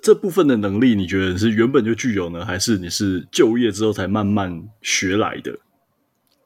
[0.00, 5.58] 这部分的能力你觉得是原本就具有呢，还是你是就业之后才慢慢学来的？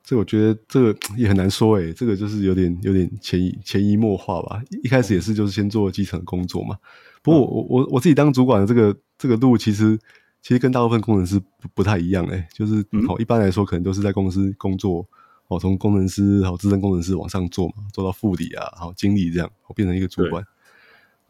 [0.04, 4.60] 这我觉得这个 也很难说诶，这个就是有点有点潜移潜移默化吧。
[4.82, 6.76] 一开始也是就是先做基层工作嘛。
[7.22, 9.96] 不过我我我自己当主管的这个这个路，其实
[10.42, 12.46] 其实跟大部分工程师不不太一样诶。
[12.52, 15.06] 就是好一般来说，可能都是在公司工作
[15.48, 20.44] 哦，从工程师好资深工程师往上做嘛，做到副理啊，好经理这样，我变成一个主管。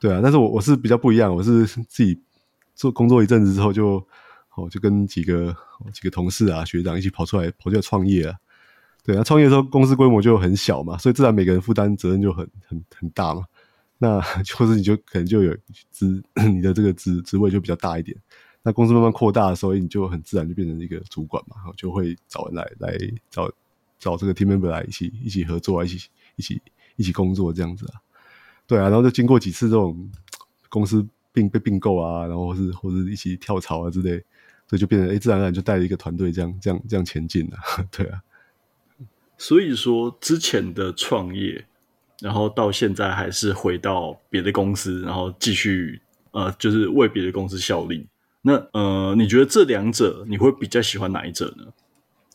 [0.01, 2.21] 对，对啊，但是我我是比较不一样，我是自己
[2.75, 4.05] 做工作一阵子之后就
[4.49, 5.55] 好就跟几个
[5.93, 8.37] 几个同事啊学长一起跑出来跑出来创业啊。
[9.05, 13.45] 对，啊创业的时候公司规模就很小嘛，所以自然每个人负担责任就很很很大嘛。
[13.99, 14.21] 那
[14.57, 15.57] 或 者你就可能就有
[15.91, 18.17] 职 你的这个职职位就比较大一点。
[18.63, 22.97] 那公司慢慢扩大的时候，你就很自然就变成一个主管嘛，然后就会找人来来
[23.31, 23.51] 找
[23.99, 26.63] 找这个 team member 来一起一起合作，一起一起
[26.97, 28.01] 一起工作这样子啊。
[28.67, 30.11] 对啊，然后就经过几次这种
[30.69, 34.23] 公司并被并购啊，然后或是或是一起跳槽啊之类，
[34.69, 37.57] 所以就变成哎，自然而然就带了一个团队这样这样这样前进了。
[37.91, 38.23] 对啊。
[39.37, 41.67] 所以说，之前的创业，
[42.21, 48.07] 然后到现在还是回到别的公司，然后继续呃，就是为别的公司效力。
[48.43, 51.65] 那呃，你觉得这两者你会比较喜欢哪一者呢？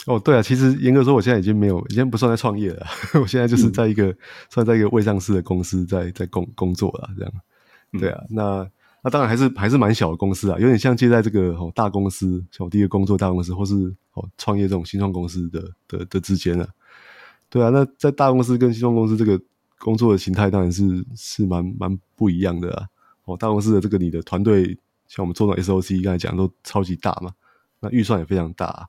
[0.05, 2.85] 哦，对啊，其实严格说，我现在已经没有，已经不算在创业了。
[3.21, 4.17] 我现在就是在一个、嗯、
[4.49, 7.33] 算在一个未上市的公司在在工工作了，这样。
[7.99, 8.69] 对啊，嗯、那
[9.03, 16.65] 那当然还是还是蛮小的公司啊，有点像接在这个哦大公司，像我第一个工作大公司，或是哦创业这种新创公司的的的之间啊。
[17.49, 19.37] 对啊，那在大公司跟新创公司这个
[19.77, 22.87] 工作的形态当然是是蛮蛮不一样的啊。
[23.25, 27.31] 哦，大公司的这个你的团队，像我们做的 SOC 刚才讲都超级大嘛，
[27.79, 28.85] 那预算也非常大啊。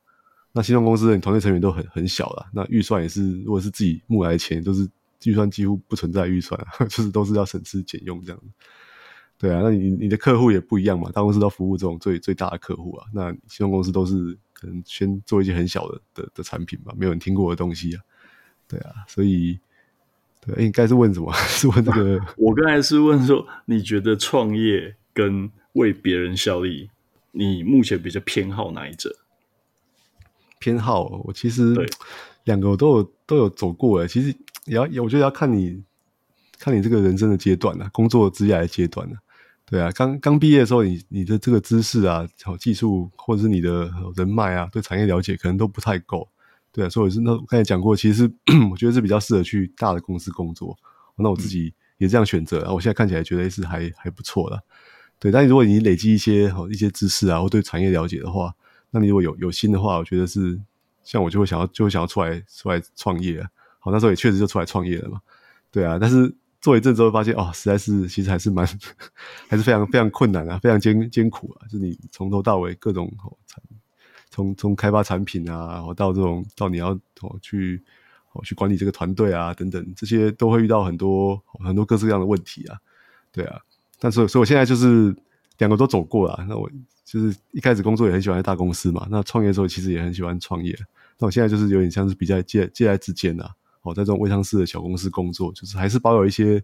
[0.52, 4.88] 那新创公司的你团队成员都很很小了，那预算也是，如果是自己募来的钱，都是
[5.24, 8.46] 预算几乎不存在预算啊， 就是都是要省吃俭用这样子。
[9.36, 18.02] 对啊，那你你的客户也不一样嘛，大公司都服务这种最最大的客户啊，那新创公司都是可能先做一些很小的的的产品吧，没有人听过的东西啊。
[18.66, 19.58] 对啊，所以
[20.40, 21.32] 对，应该是问什么？
[21.46, 22.20] 是问这个？
[22.36, 26.90] 我刚才是问说，你觉得创业跟为别人效力，
[27.32, 29.16] 你目前比较偏好哪一者？
[30.58, 31.74] 偏好我其实
[32.44, 34.08] 两个我都有都有走过诶。
[34.08, 34.34] 其实
[34.66, 35.82] 也要，我觉得要看你
[36.58, 39.16] 看你这个人生的阶段啊，工作职业的阶段啊。
[39.64, 42.26] 对啊，刚刚毕业的时候，你你的这个知识啊、
[42.58, 46.28] 技术，或者是你的人脉啊，对产业了解可能都不太够。
[46.72, 48.28] 对啊，所以我是那我刚才讲过，其实
[48.72, 50.76] 我觉得是比较适合去大的公司工作。
[51.16, 54.62] 那我自己也这样选择，啊，我现在看起来觉得是还还不错的。
[55.20, 58.54] 对，但如果你累积一些好一些知识啊，或对产业了解的话，
[58.90, 60.58] 那你如果有有心的话，我觉得是
[61.02, 63.48] 像我就会想要就会想要出来出来创业啊。
[63.80, 65.20] 好，那时候也确实就出来创业了嘛。
[65.70, 68.64] 对啊，但是做一阵之后发现，哦，实在是其实还是蛮
[69.48, 73.36] 还是非常非常困难啊，非常艰艰苦啊，就你从头到尾各种哦
[74.30, 77.82] 从从开发产品啊，然后到这种到你要哦去
[78.32, 82.78] 哦去管理这个团队啊等等，这些都会遇到很多很多各式各样的问题啊，
[83.32, 83.60] 对啊。
[83.98, 85.14] 但是所以我现在就是
[85.58, 86.44] 两个都走过了。
[86.48, 86.70] 那我
[87.04, 90.76] 就是一开始工作也很喜欢在大公司嘛，那创业的时候其实也很喜欢创业。
[91.18, 93.50] 那我现在就是有点像是比较介介在之间啊，
[93.82, 96.62] 哦，在这种未上市的小公司工作，就是还是保有一些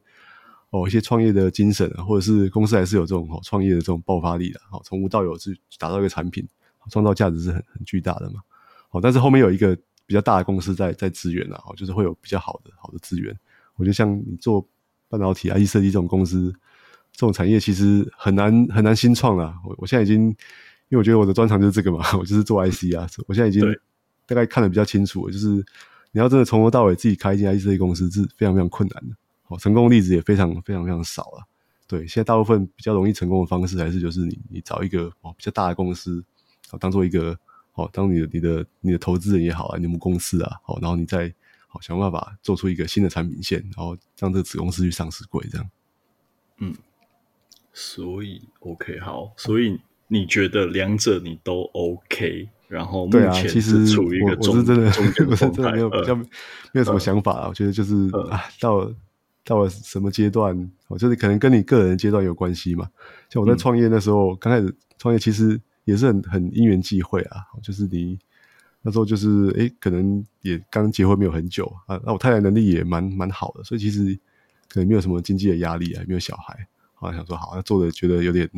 [0.70, 6.46] 哦一些创业的精神，或者是公司还是有这种哦创业的这种爆发力的，哦从无到有去打造一个产品。
[6.90, 8.42] 创造价值是很很巨大的嘛，
[8.90, 13.34] 哦，但是后面有一个比较大的公司在在支援啊，哦就是会有比较好的好的资源。
[13.76, 14.62] 我觉得像你做
[15.08, 16.54] 半导体、IC 设计这种公司，
[17.14, 19.54] 这种产业其实很难很难新创啊。
[19.64, 20.26] 我我现在已经，
[20.88, 23.62] 因为我觉得我的专长就是这个嘛， 我就是做 IC 啊，我现在已经
[24.26, 25.48] 大概看的比较清楚了，就是
[26.12, 31.46] 你要真的从头到尾自己开一家 IC 设计公司是非常非常困难的，好，成功例子也非常非常非常少了。
[31.86, 36.24] 对，现在大部分比较容易成功的方式，还是就是你你找一个哦比较大的公司。
[36.70, 37.38] 好，当做一个
[37.74, 41.32] 哦，当你的你的你的投资人也好啊，你们公司啊，好，然后你再
[41.68, 45.70] 好想办法做出一个新的产品线，然后让这个子公司去上市柜，这样。
[46.58, 46.74] 嗯，
[47.74, 56.18] 所以 OK 好，所以你觉得两者你都 OK，然后目前是处于一个中、啊、我，我是真的中间 我是真的没有比较、呃、
[56.72, 58.90] 没有什么想法我觉得就是、呃、啊，到
[59.44, 62.88] 到了什么阶段，我，就是可能跟你个人阶段有关系嘛。
[63.28, 68.18] 像我在创业那时候，刚、嗯、开始创业其实也是很很因缘际会啊，就是你
[68.82, 74.18] 那时候就是哎、欸，可能也刚结婚没有很久啊，那我太太能力也蛮蛮好的，所以其实
[74.68, 76.66] 可能没有什么经济的压力啊，也没有小孩，
[77.04, 78.48] 后来想说好，那做的觉得有点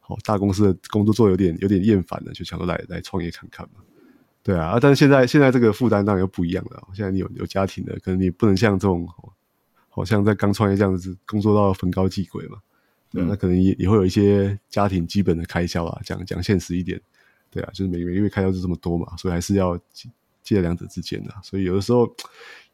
[0.00, 3.82] 好，大公司的工作做有点有点厌烦了，就想说来来创业看看嘛。
[4.42, 6.82] 对啊，啊，但是现在现在这个负担当然又不一样了。
[6.94, 9.06] 现在你有有家庭的，可能你不能像这种，
[9.90, 12.58] 好像在刚创业这样子工作到逢高继轨嘛。
[13.10, 17.00] 对、啊，那可能也也会有一些家庭基本的开销啊，讲讲现实一点，
[17.50, 19.76] 对啊，就是每每个月开销就这么多嘛，所以还是要
[20.42, 21.34] 介在两者之间的。
[21.42, 22.08] 所以有的时候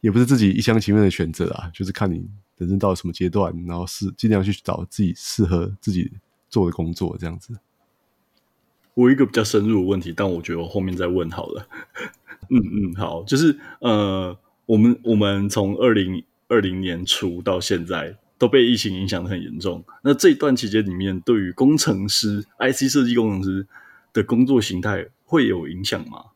[0.01, 2.29] 也不是自己一厢情愿的选择啊，就是看你
[2.59, 6.11] 人生到了什么阶段，然后是尽量去找自己适合自己
[6.49, 7.59] 做的工作这样子。
[8.95, 11.67] 我有一个比较深入的问题，但我觉得我后面再问好了。
[12.51, 14.37] 嗯嗯，好，就是呃，
[14.67, 19.83] 我们我们从二零二零年初到现在都被疫情影响的很严重。
[20.03, 23.67] 那这一段期间里面，对于工程师、IC 设计工程师
[24.13, 26.27] 的工作形态会有影响吗？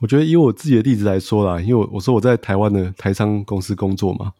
[0.00, 4.32] 我觉得以我自己的例子来说啦，因为我我说我在台湾的台商公司工作嘛，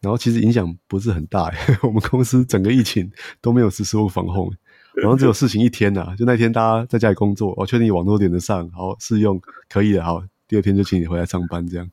[0.00, 1.52] 然后其实影响不是很大。
[1.82, 4.52] 我们公司整个疫情都没有实施过防控。
[4.96, 11.88] 然后只有事情一天呐、啊，就那天大家在家里工作，我确定网络连得上，好试用可以的，好，第二天就请你回来上班这样。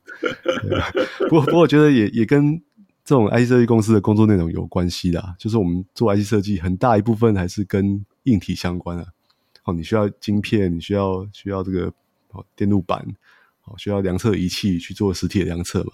[1.30, 2.60] 不过不过我觉得也也跟
[3.06, 9.06] 这种 IC 设计公司的工作内容有关系啦，就是我们做 IC 设计很大一部分还是跟硬体相关啊。
[9.62, 11.94] 好，你需要晶片，你需要需要这个
[12.32, 13.06] 好电路板，
[13.62, 15.92] 好需要量测仪器去做实体的量测嘛。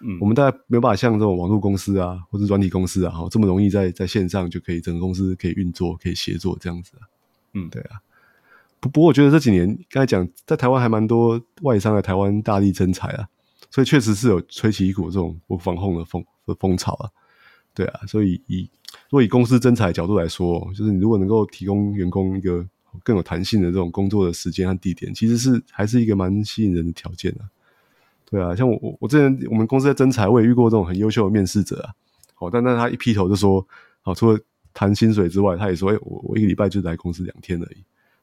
[0.00, 7.08] 嗯，我们大概没有办法像这种网络公司啊，或者软体公司啊，这么容易在在线上就可以整个公司可以运作、可以协作这样子啊。
[7.54, 8.00] 嗯，对啊。
[8.78, 13.26] 不不过我觉得这几年刚才讲，在台湾还蛮多外商来台湾大力增财啊，
[13.70, 17.10] 所以确实是有吹起一股这种不防控的风的风潮啊。
[17.74, 18.68] 对啊，所以以
[19.08, 22.66] 如果以公司增财角度来说，就是你如果能够提供员工一个
[23.02, 27.48] 更有弹性的这种工作的时间和地点，其实是还是一个蛮吸引人的条件啊。
[28.28, 31.94] 对啊，像我我我之前我们公司在征才，我也遇过这种很优秀的面试者啊。
[32.34, 33.66] 好，但但他一劈头就说，
[34.02, 34.38] 好，除了
[34.74, 37.76] 谈薪水之外，他也说，哎，我我一个礼拜就来公司两天而已。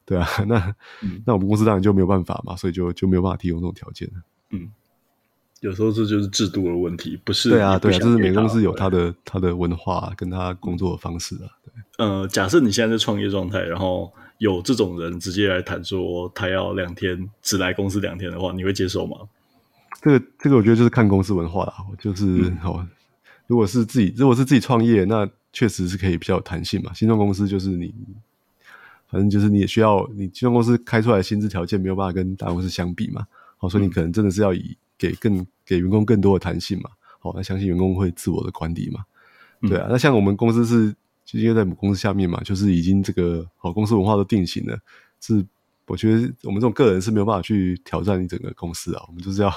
[0.06, 4.22] 对啊， 那、嗯、那我们公司当然就没有办法嘛，所以就就没有办法提供这种条件了。
[4.52, 4.70] 嗯，
[5.62, 7.50] 有时候这就是制度的问题，不是？
[7.50, 11.48] 对啊，对啊，就是每个公司有他的他的文化跟他工作的方式啊。
[11.64, 19.18] 对，呃，假设你现在在创业状态，然后有这种人直接来谈说他要两天只来公司两天的话，你会接受吗？
[20.02, 22.86] 这个这个我觉得就是看公司文化啦，就是、嗯、哦，
[23.48, 26.94] 如果是自己如果是自己创业，那确实是可以比较有弹性嘛。
[26.94, 27.94] 新创公司就是你，
[29.08, 33.26] 反正就是你也需要你新创公司开出来的薪资条件没有办法跟大公司相比嘛。
[33.58, 36.90] 好，所以你可能真的是要以给更给员工更多的弹性嘛。
[37.20, 39.06] 好，那相信员工会自我的管理嘛。
[39.62, 44.78] 对啊，那像我们公司是就因为在母公司下面嘛，就是已经这个好公司文化都定型了，
[45.22, 45.46] 是。
[45.88, 49.50] 我觉得我们这种个人是没有办法去挑战你整个公司啊，我们就是要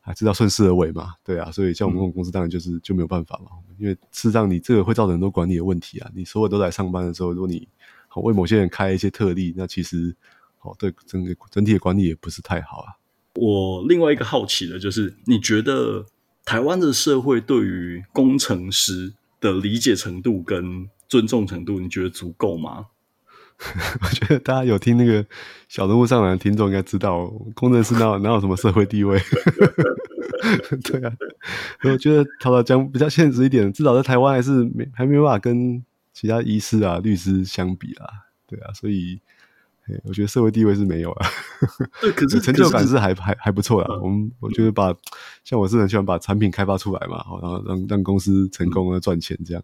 [0.00, 7.66] 还是要顺势而为嘛，对啊，所以像我们这种公司当然就是就没有办法嘛，因为事实上你这个会造成很多管理的问题啊，你所有都来上班的时候，如果你
[8.08, 10.14] 好为某些人开一些特例，那其实
[10.58, 12.92] 好对整个整体的管理也不是太好啊。
[13.34, 16.04] 我另外一个好奇的就是，你觉得
[16.44, 22.86] 台湾的社会对于工程师的理解程度跟尊重程度，你觉得足够吗？
[24.02, 25.24] 我觉得大家有听那个
[25.68, 29.18] 小人物上来的听众应该知道，工程师哪有哪有什么社会地位？
[30.84, 31.12] 对啊，
[31.84, 35.82] 我觉得讨到讲比较现实一点，至少在台湾还是没还没办法跟
[36.12, 38.06] 其他医师啊、律师相比啊。
[38.46, 39.20] 对啊，所以
[40.02, 41.26] 我觉得社会地位是没有啊。
[42.00, 43.98] 对，可是 成就感是还还还不错啦。
[44.02, 44.94] 我们我觉得把
[45.44, 49.62] 像我是很喜欢把产品开发出来嘛，然后让让公司成功啊赚钱这样。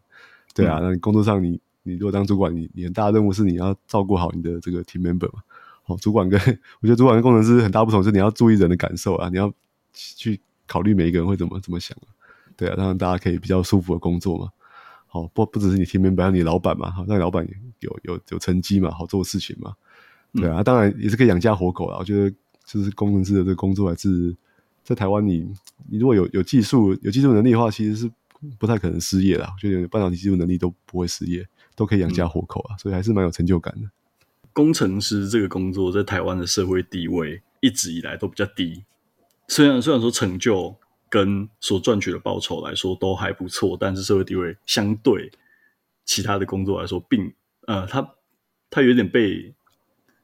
[0.55, 1.61] 对啊，那你工作上你。
[1.91, 5.41] 你如果当主管，你你很大的任务是你要照顾好你的这个 team member 嘛？
[5.83, 6.41] 好，主管跟
[6.81, 9.53] 我觉得主管跟工程师很大不同，是你要注意人的感受啊，你要
[9.93, 12.09] 去考虑每一个人会怎么怎么想啊，
[12.57, 14.49] 对啊，让大家可以比较舒服的工作嘛。
[15.07, 17.45] 好，不不只是你 team member，让你老板嘛，好，让你老板
[17.81, 19.75] 有有有成绩嘛，好做事情嘛。
[20.33, 21.99] 对啊，当然也是可以养家活口啊。
[21.99, 22.33] 我觉得
[22.65, 24.33] 就是工程师的这个工作还是
[24.85, 25.41] 在台湾，你
[25.89, 28.09] 你如果有有技术有技术能力的话，其实是
[28.57, 29.51] 不太可能失业啦。
[29.53, 31.45] 我觉得半导体技术能力都不会失业。
[31.75, 33.89] 都可以养家糊口啊，嗯，所以还是蛮有成就感的。
[34.53, 38.85] 工程师这个工作在台湾的社会地位一直以来都比较低，
[39.49, 40.75] 虽然虽然说成就
[41.09, 45.31] 跟所赚取的报酬来说都还不错，但是社会地位相对
[46.05, 47.35] 其他的工作来说并，并
[47.67, 48.15] 呃，他
[48.71, 49.55] 他有点被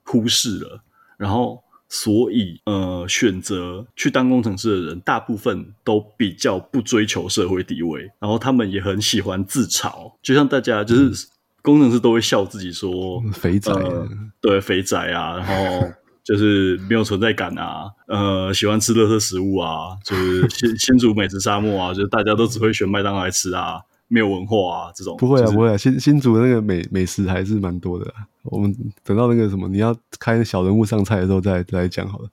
[0.05, 0.82] 忽视了，
[1.16, 1.62] 然后。
[1.88, 11.28] 所以，呃，选择去当工程师的人，大部分都比较不追求社会地位，然后他们也很喜欢自嘲，就像大家就是
[11.67, 14.09] 工程师都会笑自己说肥宅、呃，
[14.41, 15.85] 对肥宅啊，然后
[16.23, 28.07] 就是没有存在感啊，呃，喜欢吃垃圾食物啊，就是新 新竹美食沙漠啊，就是大家都只会选麦当劳来吃啊，没有文化啊，这种不会啊，就是、不会啊，新新竹的那个美美食还是蛮多的。
[28.45, 32.29] 我们等到那个什么，你要开小人物上菜的时候再再来讲好了。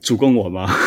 [0.00, 0.70] 主攻我吗？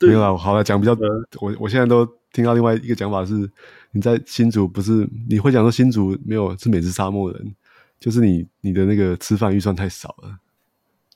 [0.00, 0.92] 没有啊，好了，讲比较，
[1.40, 3.50] 我我现在都听到另外一个讲法是，
[3.92, 7.54] 你在新竹不是你会讲说新竹没有是美食沙漠人，
[7.98, 10.38] 就是你你的那个吃饭预算太少了。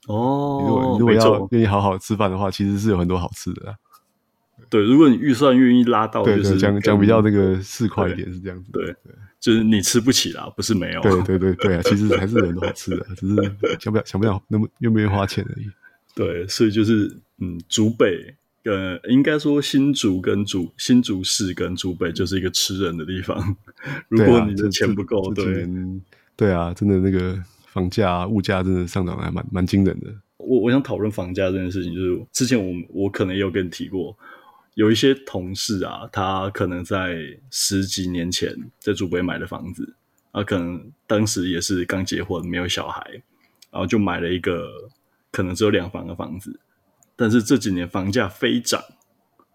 [0.07, 3.77] 哦，如果如果要愿意好好吃饭的话，其实是有很多好吃的啊。
[4.69, 8.71] 对，如果你预算愿意拉到，就是讲讲比较那个市侩一点是这样子。
[8.73, 11.01] 对对，就是你吃不起啦，不是没有。
[11.01, 13.35] 对对对对啊，其实还是有很多好吃的， 只是
[13.79, 15.67] 想不想想不想那么愿不愿意花钱而已。
[16.15, 18.35] 对，所以就是嗯，竹北
[18.65, 23.57] 呃，应该说新竹跟竹新竹市跟竹北就是一个吃人的地方。
[24.09, 25.69] 如果你的钱不够，对对，
[26.37, 30.07] 对啊，真的那个房价物价真的上涨还蛮蛮惊人的。
[30.39, 34.17] 我我想讨论房价这件事情，就是之前我我可能也有跟你提过，
[34.75, 37.19] 有一些同事啊，他可能在
[37.51, 39.95] 十几年前在竹北买的房子，
[40.33, 43.03] 啊，可能当时也是刚结婚没有小孩，
[43.71, 44.91] 然后就买了一个。
[45.31, 46.61] 可能只有两房的房子，
[47.17, 48.83] 但是这几年房价飞涨，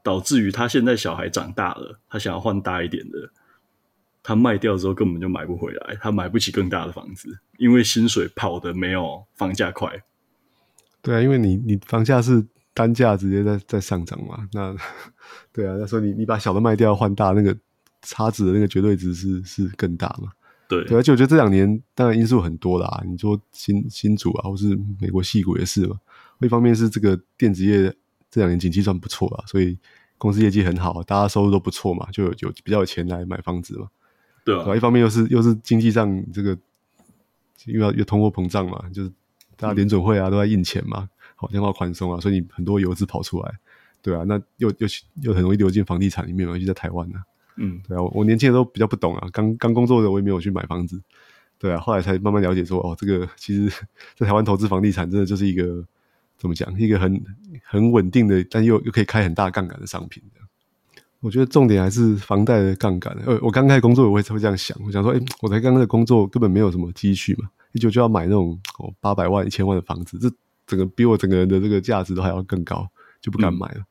[0.03, 3.30] 导致于他现在小孩长大了，他想要换大一点的，
[4.24, 9.91] 他卖掉之后根本就买不回来，他买不起更大的房子，因为薪水跑的没有房价快。
[11.01, 14.76] 对啊，因为你你房价是单价直接在在上涨嘛，那
[15.51, 17.55] 对啊，那时候你你把小的卖掉换大，那个
[18.01, 20.32] 差值的那个绝对值是是更大嘛。
[20.68, 23.03] 对，对，而且我觉得这两年当然因素很多啦。
[23.05, 25.99] 你说新新主啊，或是美国戏骨也是嘛。
[26.39, 27.93] 一方面是这个电子业
[28.31, 29.77] 这两年景气算不错啊，所以
[30.17, 33.87] 公司业绩很好，大家收入都不错嘛，就有有比较有钱来买房子嘛。
[34.43, 34.75] 对啊。
[34.75, 36.57] 一方面又是又是经济上这个，
[37.65, 39.09] 又要又通货膨胀嘛，就是
[39.55, 43.53] 大家联准会啊都在印钱嘛，好量化宽松啊，所以你很多游资跑出来，
[44.01, 44.87] 对啊，那又又
[45.21, 47.23] 又很容易流进房地产里面嘛，尤其在台湾呢、啊。
[47.61, 51.01] 嗯，对啊，我年轻的时候都比较不懂啊，刚刚工作的我也没有去买房子，
[51.57, 53.69] 对啊，后来才慢慢了解说，哦，这个其实，
[54.15, 55.85] 在台湾投资房地产真的就是一个
[56.39, 57.21] 怎么讲，一个很
[57.63, 60.23] 很稳定的，但又又可以开很大杠杆的商品。
[61.19, 63.15] 我觉得重点还是房贷的杠杆。
[63.25, 70.31] 呃，我刚开始工作我会会这样想，我想说，哎，我才刚开始工作根本没有什么积蓄嘛，一久就要买那种哦八百万、一千万的房子，这
[70.65, 72.87] 整个比我整个人的这个价值都还要更高，
[73.21, 73.79] 就不敢买了。
[73.79, 73.85] 嗯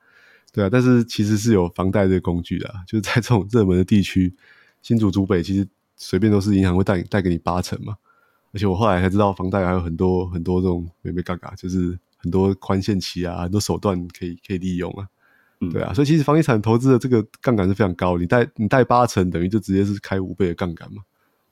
[0.51, 4.35] 对啊，但是其实是有房贷这个工具的，啊，就是在这种热门的地区，
[4.81, 7.95] 新竹、竹北，其实随便都是银行会贷贷给你八成嘛。
[8.53, 15.09] 而且我后来才知道，房贷还有很多很多这种眉眉角角，就是很多宽限期啊，很多手段可以可以利用啊。
[15.61, 21.03] 嗯、对啊，所以其实房地产投资的这个杠杆是非常高，你贷你贷八成，等于就直接是开五倍的杠杆嘛。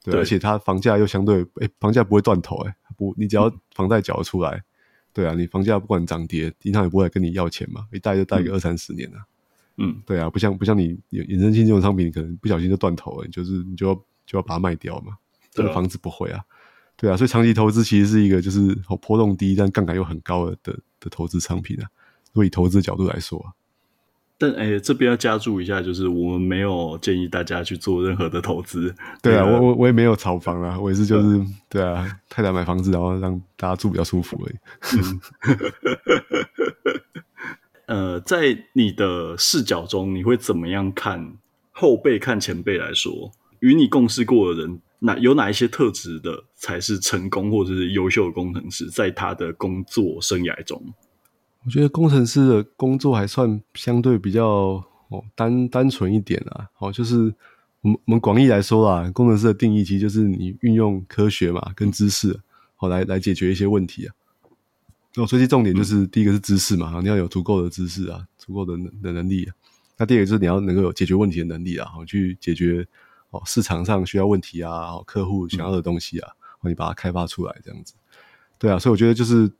[0.04, 4.50] 对，对，而且它房价又相对，哎，房价不会断头，哎，不，你只要房贷缴得出来。
[4.50, 4.62] 嗯
[5.16, 9.24] 对啊，你房价不管涨跌，银行也不会来跟你要钱嘛，一贷就贷个二三十年啊。
[9.78, 13.94] 嗯，对啊，不像不像你衍生性这种商品，可能不小心就断头了，你就是你就要
[14.26, 15.16] 就要把它卖掉嘛。
[15.50, 16.44] 这个房子不会啊，
[16.96, 21.86] 对啊，所以长期投资其实是一个就是波动低但杠杆又很高的的，的投资商品啊。
[22.32, 23.44] 如果以投资角度来说。
[24.38, 28.94] 但哎，这边要加注一下，就是我们没有建议大家去做任何的投资。
[29.22, 34.56] 对啊，我我我也没有炒房啊，我也是就是对啊，太太买房子，然后让大家住比较舒服而已。
[37.86, 41.38] 嗯、 呃，在你的视角中，你会怎么样看
[41.72, 50.82] 后辈看前辈来说，与你共事过的人，哪有哪一些特质的才是成功或者是优秀的工程师，在他的工作生涯中？
[51.64, 54.46] 我觉得工程师的工作还算相对比较
[55.08, 57.34] 哦单单纯一点啊，哦，就是
[57.80, 62.38] 我们我们广义来说啦，工程师的定义其实就是你运用科学嘛跟知识，
[62.76, 64.14] 好来来解决一些问题啊。
[65.16, 69.50] 那所以重点就是、第一个是知识嘛，你要有足够的知识啊，足够的的能力。
[69.96, 72.86] 那第二个就是你要能够有解决问题的能力啊，好去解决
[73.36, 76.32] 哦市场上需要问题啊，客户想要的东西啊，
[76.62, 77.94] 你把它开发出来这样子。
[78.58, 79.50] 对啊，所以我觉得就是。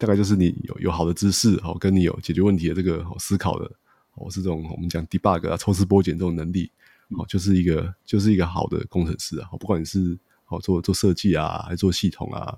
[0.00, 3.68] 大概就是你有有好的知识，哦，跟你有解决问题的这个思考的，
[4.14, 6.70] 哦，是这种我们讲 debug 啊、抽丝剥茧这种能力，
[7.08, 9.48] 哦，就是一个就是一个好的工程师啊。
[9.58, 10.16] 不管你是
[10.46, 12.56] 哦做做设计啊，还是做系统啊，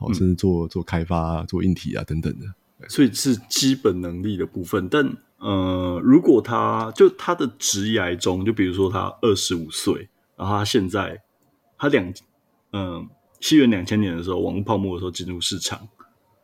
[0.00, 2.44] 哦，甚至做做开发、啊、做硬体啊等等的。
[2.90, 4.86] 所以是基本能力的部分。
[4.90, 10.10] 但呃，如果他就他的职涯中，就比如说他二十五岁，
[10.42, 11.22] 然后他现在
[11.78, 12.12] 他两
[12.72, 13.08] 嗯，
[13.40, 15.88] 西元两千年的时候，网络泡沫的时候进入市场。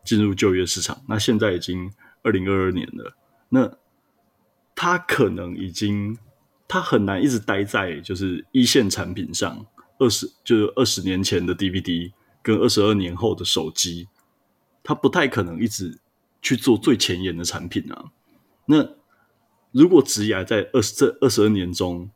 [0.05, 1.93] 进入就业市场，那现在已经
[2.23, 3.15] 二零二二年了，
[3.51, 3.71] 那
[4.75, 6.17] 他可能已经
[6.67, 9.67] 他很难一直待在就是一线产品上，
[9.99, 12.11] 二十就是二十年前的 DVD
[12.43, 14.09] 跟二十二年后的手机，
[14.83, 16.01] 他不太可能一直
[16.41, 18.07] 去做最前沿的产品啊。
[18.65, 18.89] 那
[19.73, 22.09] 如果职涯在二十这二十二年中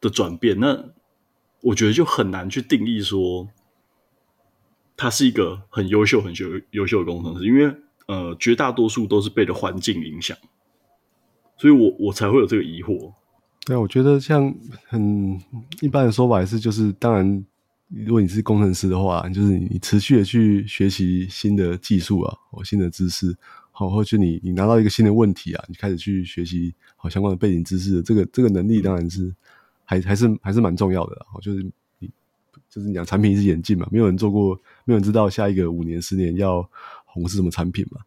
[0.00, 0.82] 的转变，那
[1.64, 3.48] 我觉得就很难去定义说
[4.96, 7.74] 他是一个很优秀、很优优秀的工程师，因为
[8.06, 10.36] 呃，绝大多数都是被的环境影响，
[11.56, 13.12] 所以我我才会有这个疑惑。
[13.64, 14.54] 对，我觉得像
[14.84, 15.40] 很
[15.80, 17.44] 一般的说法是，就是当然，
[17.88, 23.34] 如果你是工程师的话，就是你持续的去学习新的技术啊，或新的知识，
[23.72, 29.34] 好，或者你你拿到一个新的问题啊，你开始去学习好相关的背景知识这个这个能力，当然是
[29.84, 31.26] 还还是还是蛮重要的啦。
[31.40, 31.64] 就是
[31.98, 32.10] 你
[32.68, 34.54] 就是你讲产品一直演进嘛，没有人做过，
[34.84, 36.68] 没有人知道下一个五年十年要
[37.04, 38.00] 红是什么产品嘛。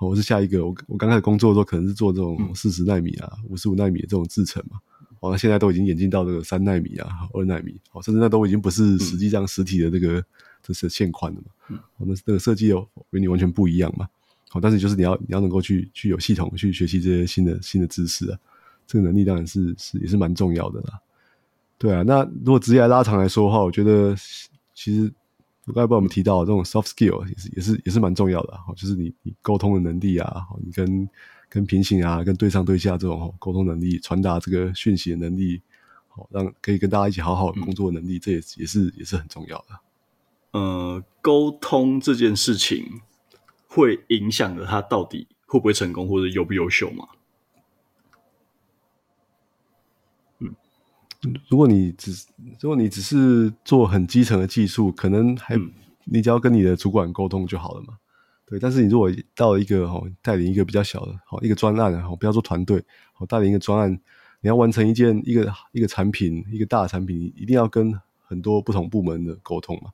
[0.00, 4.78] 我是下一个，我我刚开始工作的时候，可能是做这种四十纳米啊、五十五纳米的这种制程嘛。
[5.18, 10.24] 哦，那现在都已经演进到这个三纳米啊、二纳米，哦，甚至那都已经不是实际上实体的这个
[10.62, 11.46] 这是线宽的嘛。
[11.70, 14.08] 嗯，哦，那那个设计哦跟你完全不一样嘛。
[14.50, 18.38] 好，但是就是你要你要能够去去有系统去学习这些新的新的知识啊，
[18.86, 21.00] 这个能力当然是是也是蛮重要的啦。
[21.78, 24.14] 对啊，那如果职业拉长来说的话，我觉得
[24.74, 25.12] 其实。
[25.64, 31.06] 我刚才不知道我们提到这种 soft skill 也是也是也是蛮重要的哈，就是你你沟通的能力啊，你跟
[31.46, 35.60] 跟平行啊，跟对上对下这种沟通能力，传达这个讯息的能力，
[36.08, 40.58] 好让可以跟大家一起好好工作的能力，嗯、这也也是也是很重要的。
[40.58, 43.02] 呃，沟通这件事情
[43.66, 47.06] 会影响着他到底会不会成功，或者优不优秀吗？
[51.48, 52.12] 如果你只
[52.60, 55.56] 如果你只是做很基层的技术，可能还
[56.04, 57.98] 你只要跟你的主管沟通就好了嘛。
[58.46, 62.82] 对，但是你如果到了一个哦带领一个比较小的哦一个专案，好不要做团队，
[63.18, 63.90] 哦带领一个专案，
[64.40, 67.92] 你要完成一件一个一个产品一个大的产品，一定要跟
[68.22, 69.90] 很多不同部门的沟通嘛。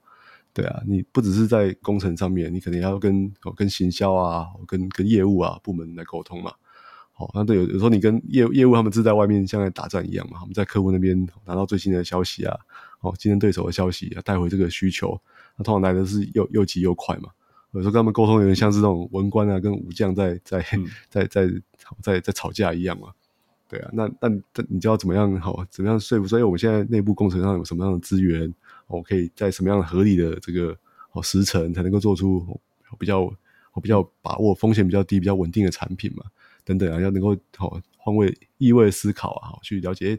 [0.52, 6.52] 对啊，你不只是在工程上面，你可能要跟哦跟行销啊，跟跟业务啊部门来沟通嘛。
[7.16, 12.58] 好，那对有有时候你跟业务业务他们是在外面像在打仗一样嘛，我们在客户那边拿到最新的消息啊，
[13.02, 15.16] 哦，竞争对手的消息啊，带回这个需求，
[15.56, 17.30] 那通常来的是又又急又快嘛。
[17.70, 20.60] 有时候跟他们沟通有点像是这种文官啊跟武将在在
[21.08, 21.50] 在在
[22.02, 23.08] 在在吵架一样嘛。
[23.68, 24.28] 对啊，那那
[24.68, 28.52] 你就要怎么样好，怎么样说服说，哎，我们现在内部工程上有什么样的资源，
[28.88, 30.76] 我可以在什么样的合理的这个
[31.12, 32.60] 哦时程才能够做出
[32.98, 33.32] 比较
[33.82, 36.24] 比较把握风险比较低、比较稳定的产品嘛。
[36.64, 40.18] 等等啊，要能够好换位、易位思考啊，好去了解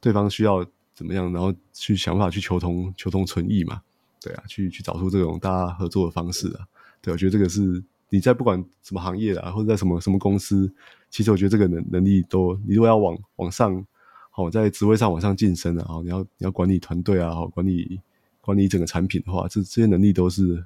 [0.00, 0.64] 对方需要
[0.94, 3.82] 怎么样，然后去想法去求同、求同存异嘛。
[4.20, 6.66] 对啊，去去找出这种大家合作的方式啊。
[7.02, 10.72] 对，我觉得这个是你在不管什么行业啊，或者在什么什么公司，
[11.10, 13.84] 其实我觉得这个能能力都，你如果要往往上，
[14.30, 18.00] 好在职位上往上晋升啊，好你要你要管理团队啊，好管理
[18.40, 20.64] 管理整个产品的话，这这些能力都是，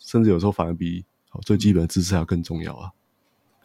[0.00, 1.04] 甚至有时候反而比
[1.42, 2.90] 最基本的知识还要更重要啊。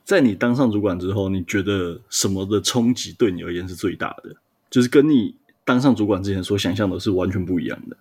[0.03, 4.35] 在你当上主管之后，你觉得什么的冲击对你而言是最大的？
[4.69, 7.95] 就是跟你当上主管之前所想象的是完全不一样的。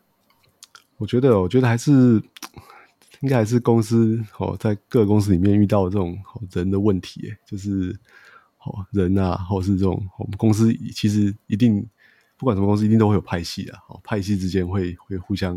[0.96, 2.22] 我觉得，我觉得还是
[3.20, 6.18] 应该还是公司哦，在各个公司里面遇到这种
[6.52, 7.96] 人的问题，就是
[8.64, 11.86] 哦人啊，或是这种我们公司其实一定
[12.36, 15.56] 不管什么公司，一定都会有派系啊，哦派系之间会会互相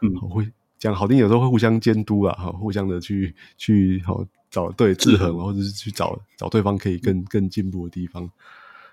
[0.00, 0.48] 嗯会
[0.82, 4.26] 讲好听，有时候会互相监督啊，哈，互相的去去好。
[4.52, 8.30] 找对制衡，或者是去找找对方可以更更进步的地方。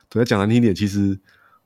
[0.08, 1.20] 对，讲难听点，其实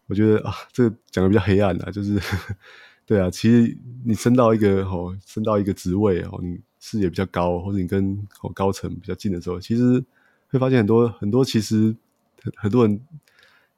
[0.08, 2.20] 我觉得啊，这个讲的比较黑暗啊，就是
[3.06, 10.04] 对啊，其实你升到一个哦，升到一个职位哦，你视野比较高，或者你跟哦高层比较近的时候，其实
[10.48, 11.96] 会发现很多很多，其实
[12.42, 13.00] 很很多人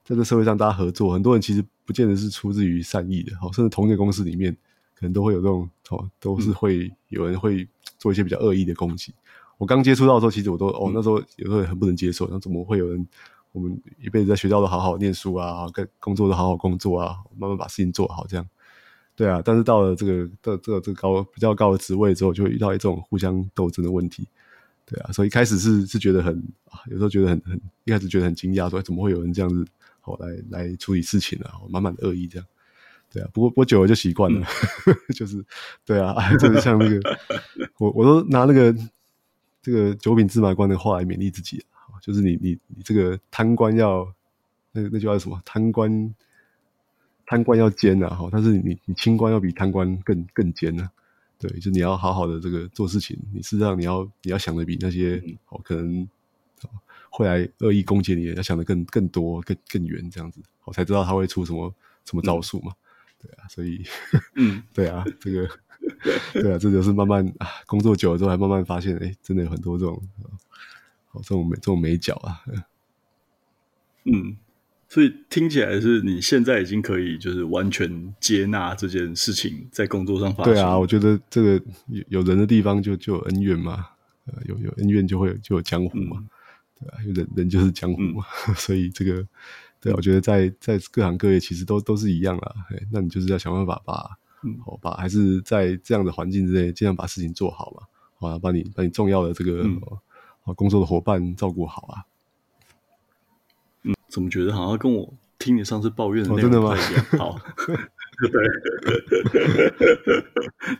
[0.05, 4.55] 在这社会上大家合作，很多人其实不见得是出自于善意的，哦，甚至同一个公司里面，
[4.95, 7.67] 可能都会有这种哦，都是会有人会
[7.99, 9.13] 做一些比较恶意的攻击。
[9.57, 13.07] 我刚接触到的时候，其实我都哦，那时候有时候也很不能接受，那怎么会有人？
[13.51, 18.45] 我们一辈子在学校都好好念书啊，跟工作都好好工作啊，慢慢把事情做好这样。
[19.15, 24.27] 对啊，但是到了这个这这个这个高比较高的职位之后，就会遇到一种互相斗争的问题。
[24.85, 26.37] 对啊，所以一开始是是觉得很
[26.69, 29.65] 啊，有时候觉得很很一开始觉得很惊讶，说怎么会有人这样子
[30.01, 31.53] 好来来处理事情啊？
[31.69, 32.45] 满满的恶意这样。
[33.15, 34.45] 对啊，不过不过久了就习惯了，
[34.85, 35.43] 嗯、 就是
[35.85, 36.99] 对啊， 就是像那个
[37.79, 38.75] 我我都拿那个。
[39.65, 44.07] 这个九品芝麻官的话来勉励自己，啊就是你你你这个贪官要
[44.71, 45.41] 那那句话是什么？
[45.43, 46.13] 贪官
[47.25, 48.09] 贪官要奸啊！
[48.09, 50.87] 哈，但是你你清官要比贪官更更奸啊！
[51.39, 56.07] 对，就你要好好的这个做事情，你事实上你要你要想的比那些哦可能
[57.09, 61.73] 会来恶意攻击你，要想的更更多、更更远这样子，我才知道他会出什么
[62.05, 62.71] 什么招数嘛。
[63.25, 63.83] 对啊，所以，
[64.35, 65.49] 嗯， 对啊，这个，
[66.33, 69.99] 对啊，这就是慢慢啊，工作久了之后，还慢慢发现，哎，真的有很多这种，
[71.11, 72.43] 哦，这种美这种美角啊。
[74.03, 74.37] 嗯，
[74.87, 80.53] 所以听起来是你现在已经可以就是完全接纳这件事情在工作上发生。
[80.53, 81.53] 对啊，我觉得这个
[81.87, 83.87] 有有人的地方就就有恩怨嘛，
[84.25, 86.29] 呃，有有恩怨就会就有江湖嘛，嗯、
[86.79, 89.25] 对啊，人人就是江湖嘛，嗯、 所以这个。
[89.85, 92.55] 对，我觉得在在各行各业其实都都是一样啦。
[92.91, 97.83] 那你就是要想办法把，嗯，好把还是在这样的环境之内，尽量把事情做好嘛，
[98.17, 99.79] 好啊，把你把你重要的这个、嗯、
[100.55, 102.03] 工作的伙伴照顾好啊。
[103.83, 107.05] 嗯，怎么觉得好像跟我听你上次抱怨的内容不太一样？
[107.13, 107.39] 哦、好
[108.31, 108.45] 对，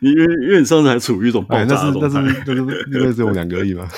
[0.00, 2.62] 因为因为你上次还处于一种爆炸状态，但是但是但是
[2.92, 3.88] 因为只有两个而已嘛。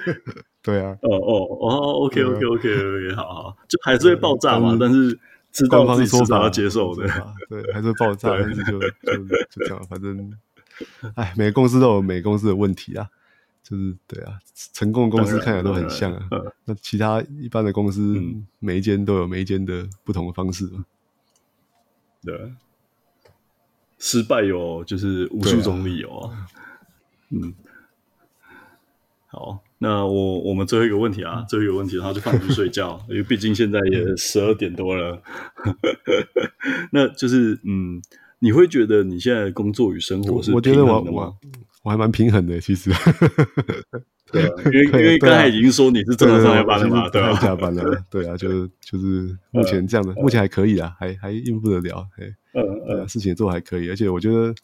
[0.62, 1.70] 对啊，哦哦哦
[2.04, 5.18] ，OK OK OK OK，好好，就还是会爆炸嘛，但是
[5.50, 7.08] 知道自己说法要接受的，
[7.48, 8.88] 对，还是会爆炸，但是就就
[9.50, 10.32] 就这样，反正，
[11.14, 13.08] 哎，每个公司都有每个公司的问题啊，
[13.62, 14.38] 就是对啊，
[14.74, 16.28] 成功的公司看起来都很像啊，
[16.66, 18.20] 那其他一般的公司，
[18.58, 20.84] 每一间都有每一间的不同的方式嘛，
[22.22, 22.52] 对，
[24.00, 26.46] 失败有就是无数种理由啊，
[27.30, 27.54] 嗯。
[29.32, 35.22] 好，那我我们最后一个问题啊，最后一个问题，然后就放你去睡觉， 因为毕竟现在也十二点多了。
[36.90, 38.02] 那就是，嗯，
[38.40, 41.18] 你会觉得你现在的工作与生活是平衡的吗？
[41.18, 41.36] 我，我，
[41.84, 42.90] 我还蛮平衡的，其实。
[44.32, 54.54] 对啊，因为因为刚才已经说你是正常上下班了嘛，对啊，加班了，对啊，就是就是目前这样的，目前还可以啊，还还应付得了，嘿，嗯嗯，事情做还可以，而且我觉得，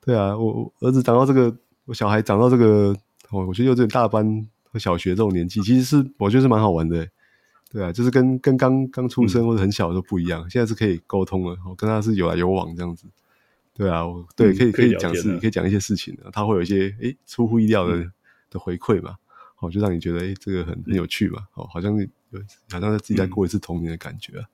[0.00, 2.96] 对啊，我我儿子长到这个，我小孩长到这个。
[3.32, 7.10] 我，我觉得幼稚园大班和小学这种年纪，其实是我觉得是蛮好玩的，欸，
[7.70, 13.06] 对啊，就是跟跟刚刚出生或者很小的时候不一样，嗯、现在是可以沟通了，我跟他是有来有往这样子，
[13.72, 18.12] 对啊，我对，可以可以讲事，可以讲一些事情的，他会有一些诶出乎意料的、嗯、
[18.50, 19.14] 的回馈嘛，
[19.60, 22.40] 哦，就让你觉得诶这个很很有趣嘛，哦，好像有
[22.72, 24.50] 好像在自己在过一次童年的感觉，啊，嗯、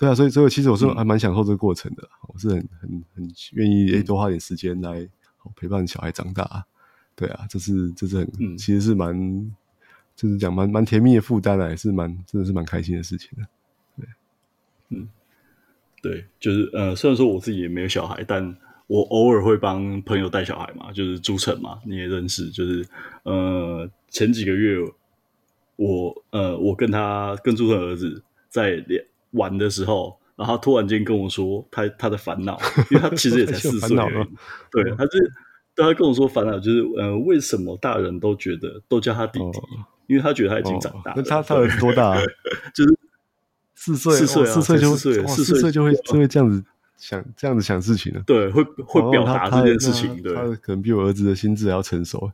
[0.00, 5.06] 对啊，所以所以其实我是还蛮享受这个过程的，嗯、我是很很很愿意诶多花点时间来
[5.54, 6.64] 陪伴小孩长大。
[7.14, 9.14] 对啊，这是这是很，嗯、其实是蛮，
[10.16, 13.46] 就是讲蛮蛮甜蜜的负担啊，也是蛮真的是蛮开心的事情的。
[13.98, 14.08] 对，
[14.88, 15.06] 嗯，
[16.00, 22.88] 对，就是呃，虽然说我自己也没有小孩，但我偶尔会帮朋友带小孩嘛，就是朱晨嘛，你也认识，就是
[23.24, 24.78] 呃前几个月
[25.76, 28.82] 我呃我跟他跟朱晨儿子在
[29.32, 32.58] 玩的时候，然后他突然间跟我说他他的烦恼，
[32.90, 33.96] 因为他其实也才四岁
[34.70, 35.32] 对，他是。
[35.76, 39.58] 他跟我说烦恼就是，呃，为什么大人都觉得都叫他弟弟？
[40.08, 41.14] 因为他觉得他已经长大了。
[41.16, 42.20] 那他他儿子多大？
[42.74, 42.98] 就是
[43.74, 46.62] 四岁，四岁，四岁就四岁就会就会这样子
[46.98, 48.22] 想，这样子想事情了。
[48.26, 50.20] 对，会会表达这件事情。
[50.22, 52.30] 对，他可能比我儿子的心智还要成熟。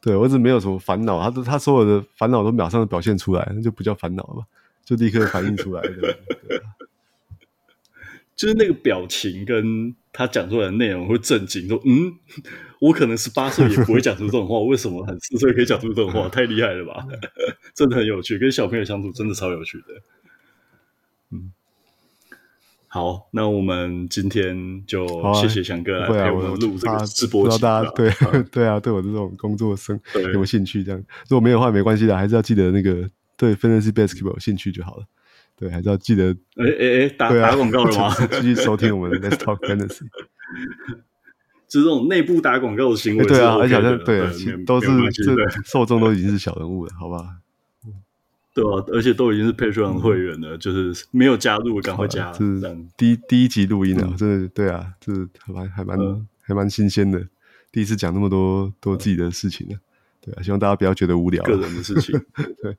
[0.00, 4.42] 对，我儿子没有什么烦恼，他都他所有的烦恼都马上表现出来，那就不叫烦恼了嘛，
[4.84, 6.18] 就立刻反应出来的。
[8.36, 12.12] 就是那个表情跟他讲出来的内容会震惊，说：“嗯，
[12.80, 16.28] 我可能十八岁也不会讲出这种话，为什么很四岁可以讲出这种话？
[16.28, 17.06] 太厉害了吧！
[17.74, 19.84] 真的很有趣，跟小朋友相处真的超有趣的。”
[21.30, 21.52] 嗯，
[22.90, 27.44] 好，那我们今天就谢谢翔哥来陪我们录这个直播。
[27.44, 28.10] 不知道大家对
[28.50, 30.82] 对啊，对我这种工作生有没有兴趣？
[30.82, 35.04] 这样如果没有的话，没关系的，还是要记得那个对 Fantasy Basketball 有兴趣就好了。
[35.56, 38.14] 对，还是要记得，哎哎哎，打打广告了吗？
[38.40, 40.02] 继续收听我们的 Let's Talk Fantasy，
[41.68, 44.20] 就是这种内部打广告的行为，对啊，而且好像对，
[44.64, 47.36] 都是这受众都已经是小人物了，好吧？
[48.52, 52.32] 对啊，而且都已经是 Patreon 会员了，就是没有加入，赶快加。
[52.32, 52.60] 是
[52.96, 55.12] 第一第一集录音啊，真的对啊，这
[55.54, 55.96] 还还蛮
[56.42, 57.24] 还蛮新鲜的，
[57.70, 59.76] 第一次讲那么多多自己的事情呢，
[60.20, 62.20] 对啊，希望大家不要觉得无聊，个人的事情，
[62.62, 62.76] 对，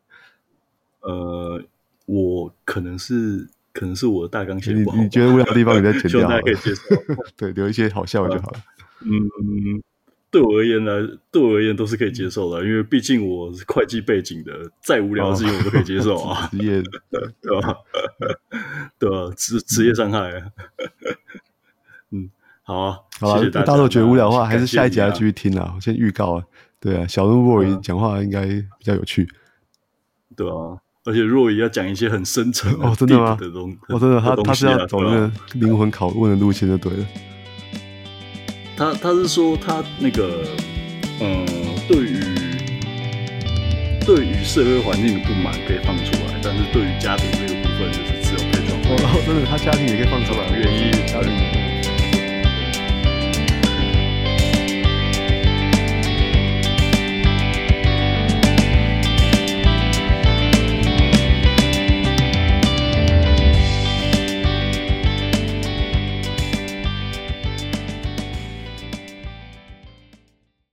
[1.05, 1.61] 呃。
[2.07, 6.81] 我可能是可能是我的大纲写不好，你觉得无聊的地方你再剪 掉，希望大家可以接受。
[7.35, 8.59] 对，留一些好笑的就好了。
[9.01, 9.81] 嗯，
[10.29, 16.47] 对我而言呢，对我而言都是可以接受的，因为毕竟我是会计背景的，再无聊的事情我都可以接受啊。
[16.51, 16.83] 职业
[17.41, 17.75] 对吧？
[18.99, 19.33] 对吧？
[19.35, 20.51] 职职业伤害。
[22.11, 22.29] 嗯，
[22.61, 25.73] 好啊，好了，大家都觉得无聊的话，还是下一集要继续听啊。
[25.75, 26.45] 我先预告啊，
[26.79, 29.27] 对啊，小人物讲话应该比较有趣，
[30.35, 30.77] 对啊。
[31.05, 33.37] 而且若雨要讲一些很深沉哦，真的吗？
[33.89, 37.05] 哦，真的，他他是要走那个灵魂拷问的路线就对了。
[38.75, 40.43] 他他是说他那个，
[41.21, 41.45] 嗯，
[41.87, 42.17] 对于
[44.03, 48.75] 对于社会环境的不满可以放出来，但是对于家庭这个部分，就是只有配装。
[48.89, 50.91] 哦，真的，他家庭也可以放出来，愿意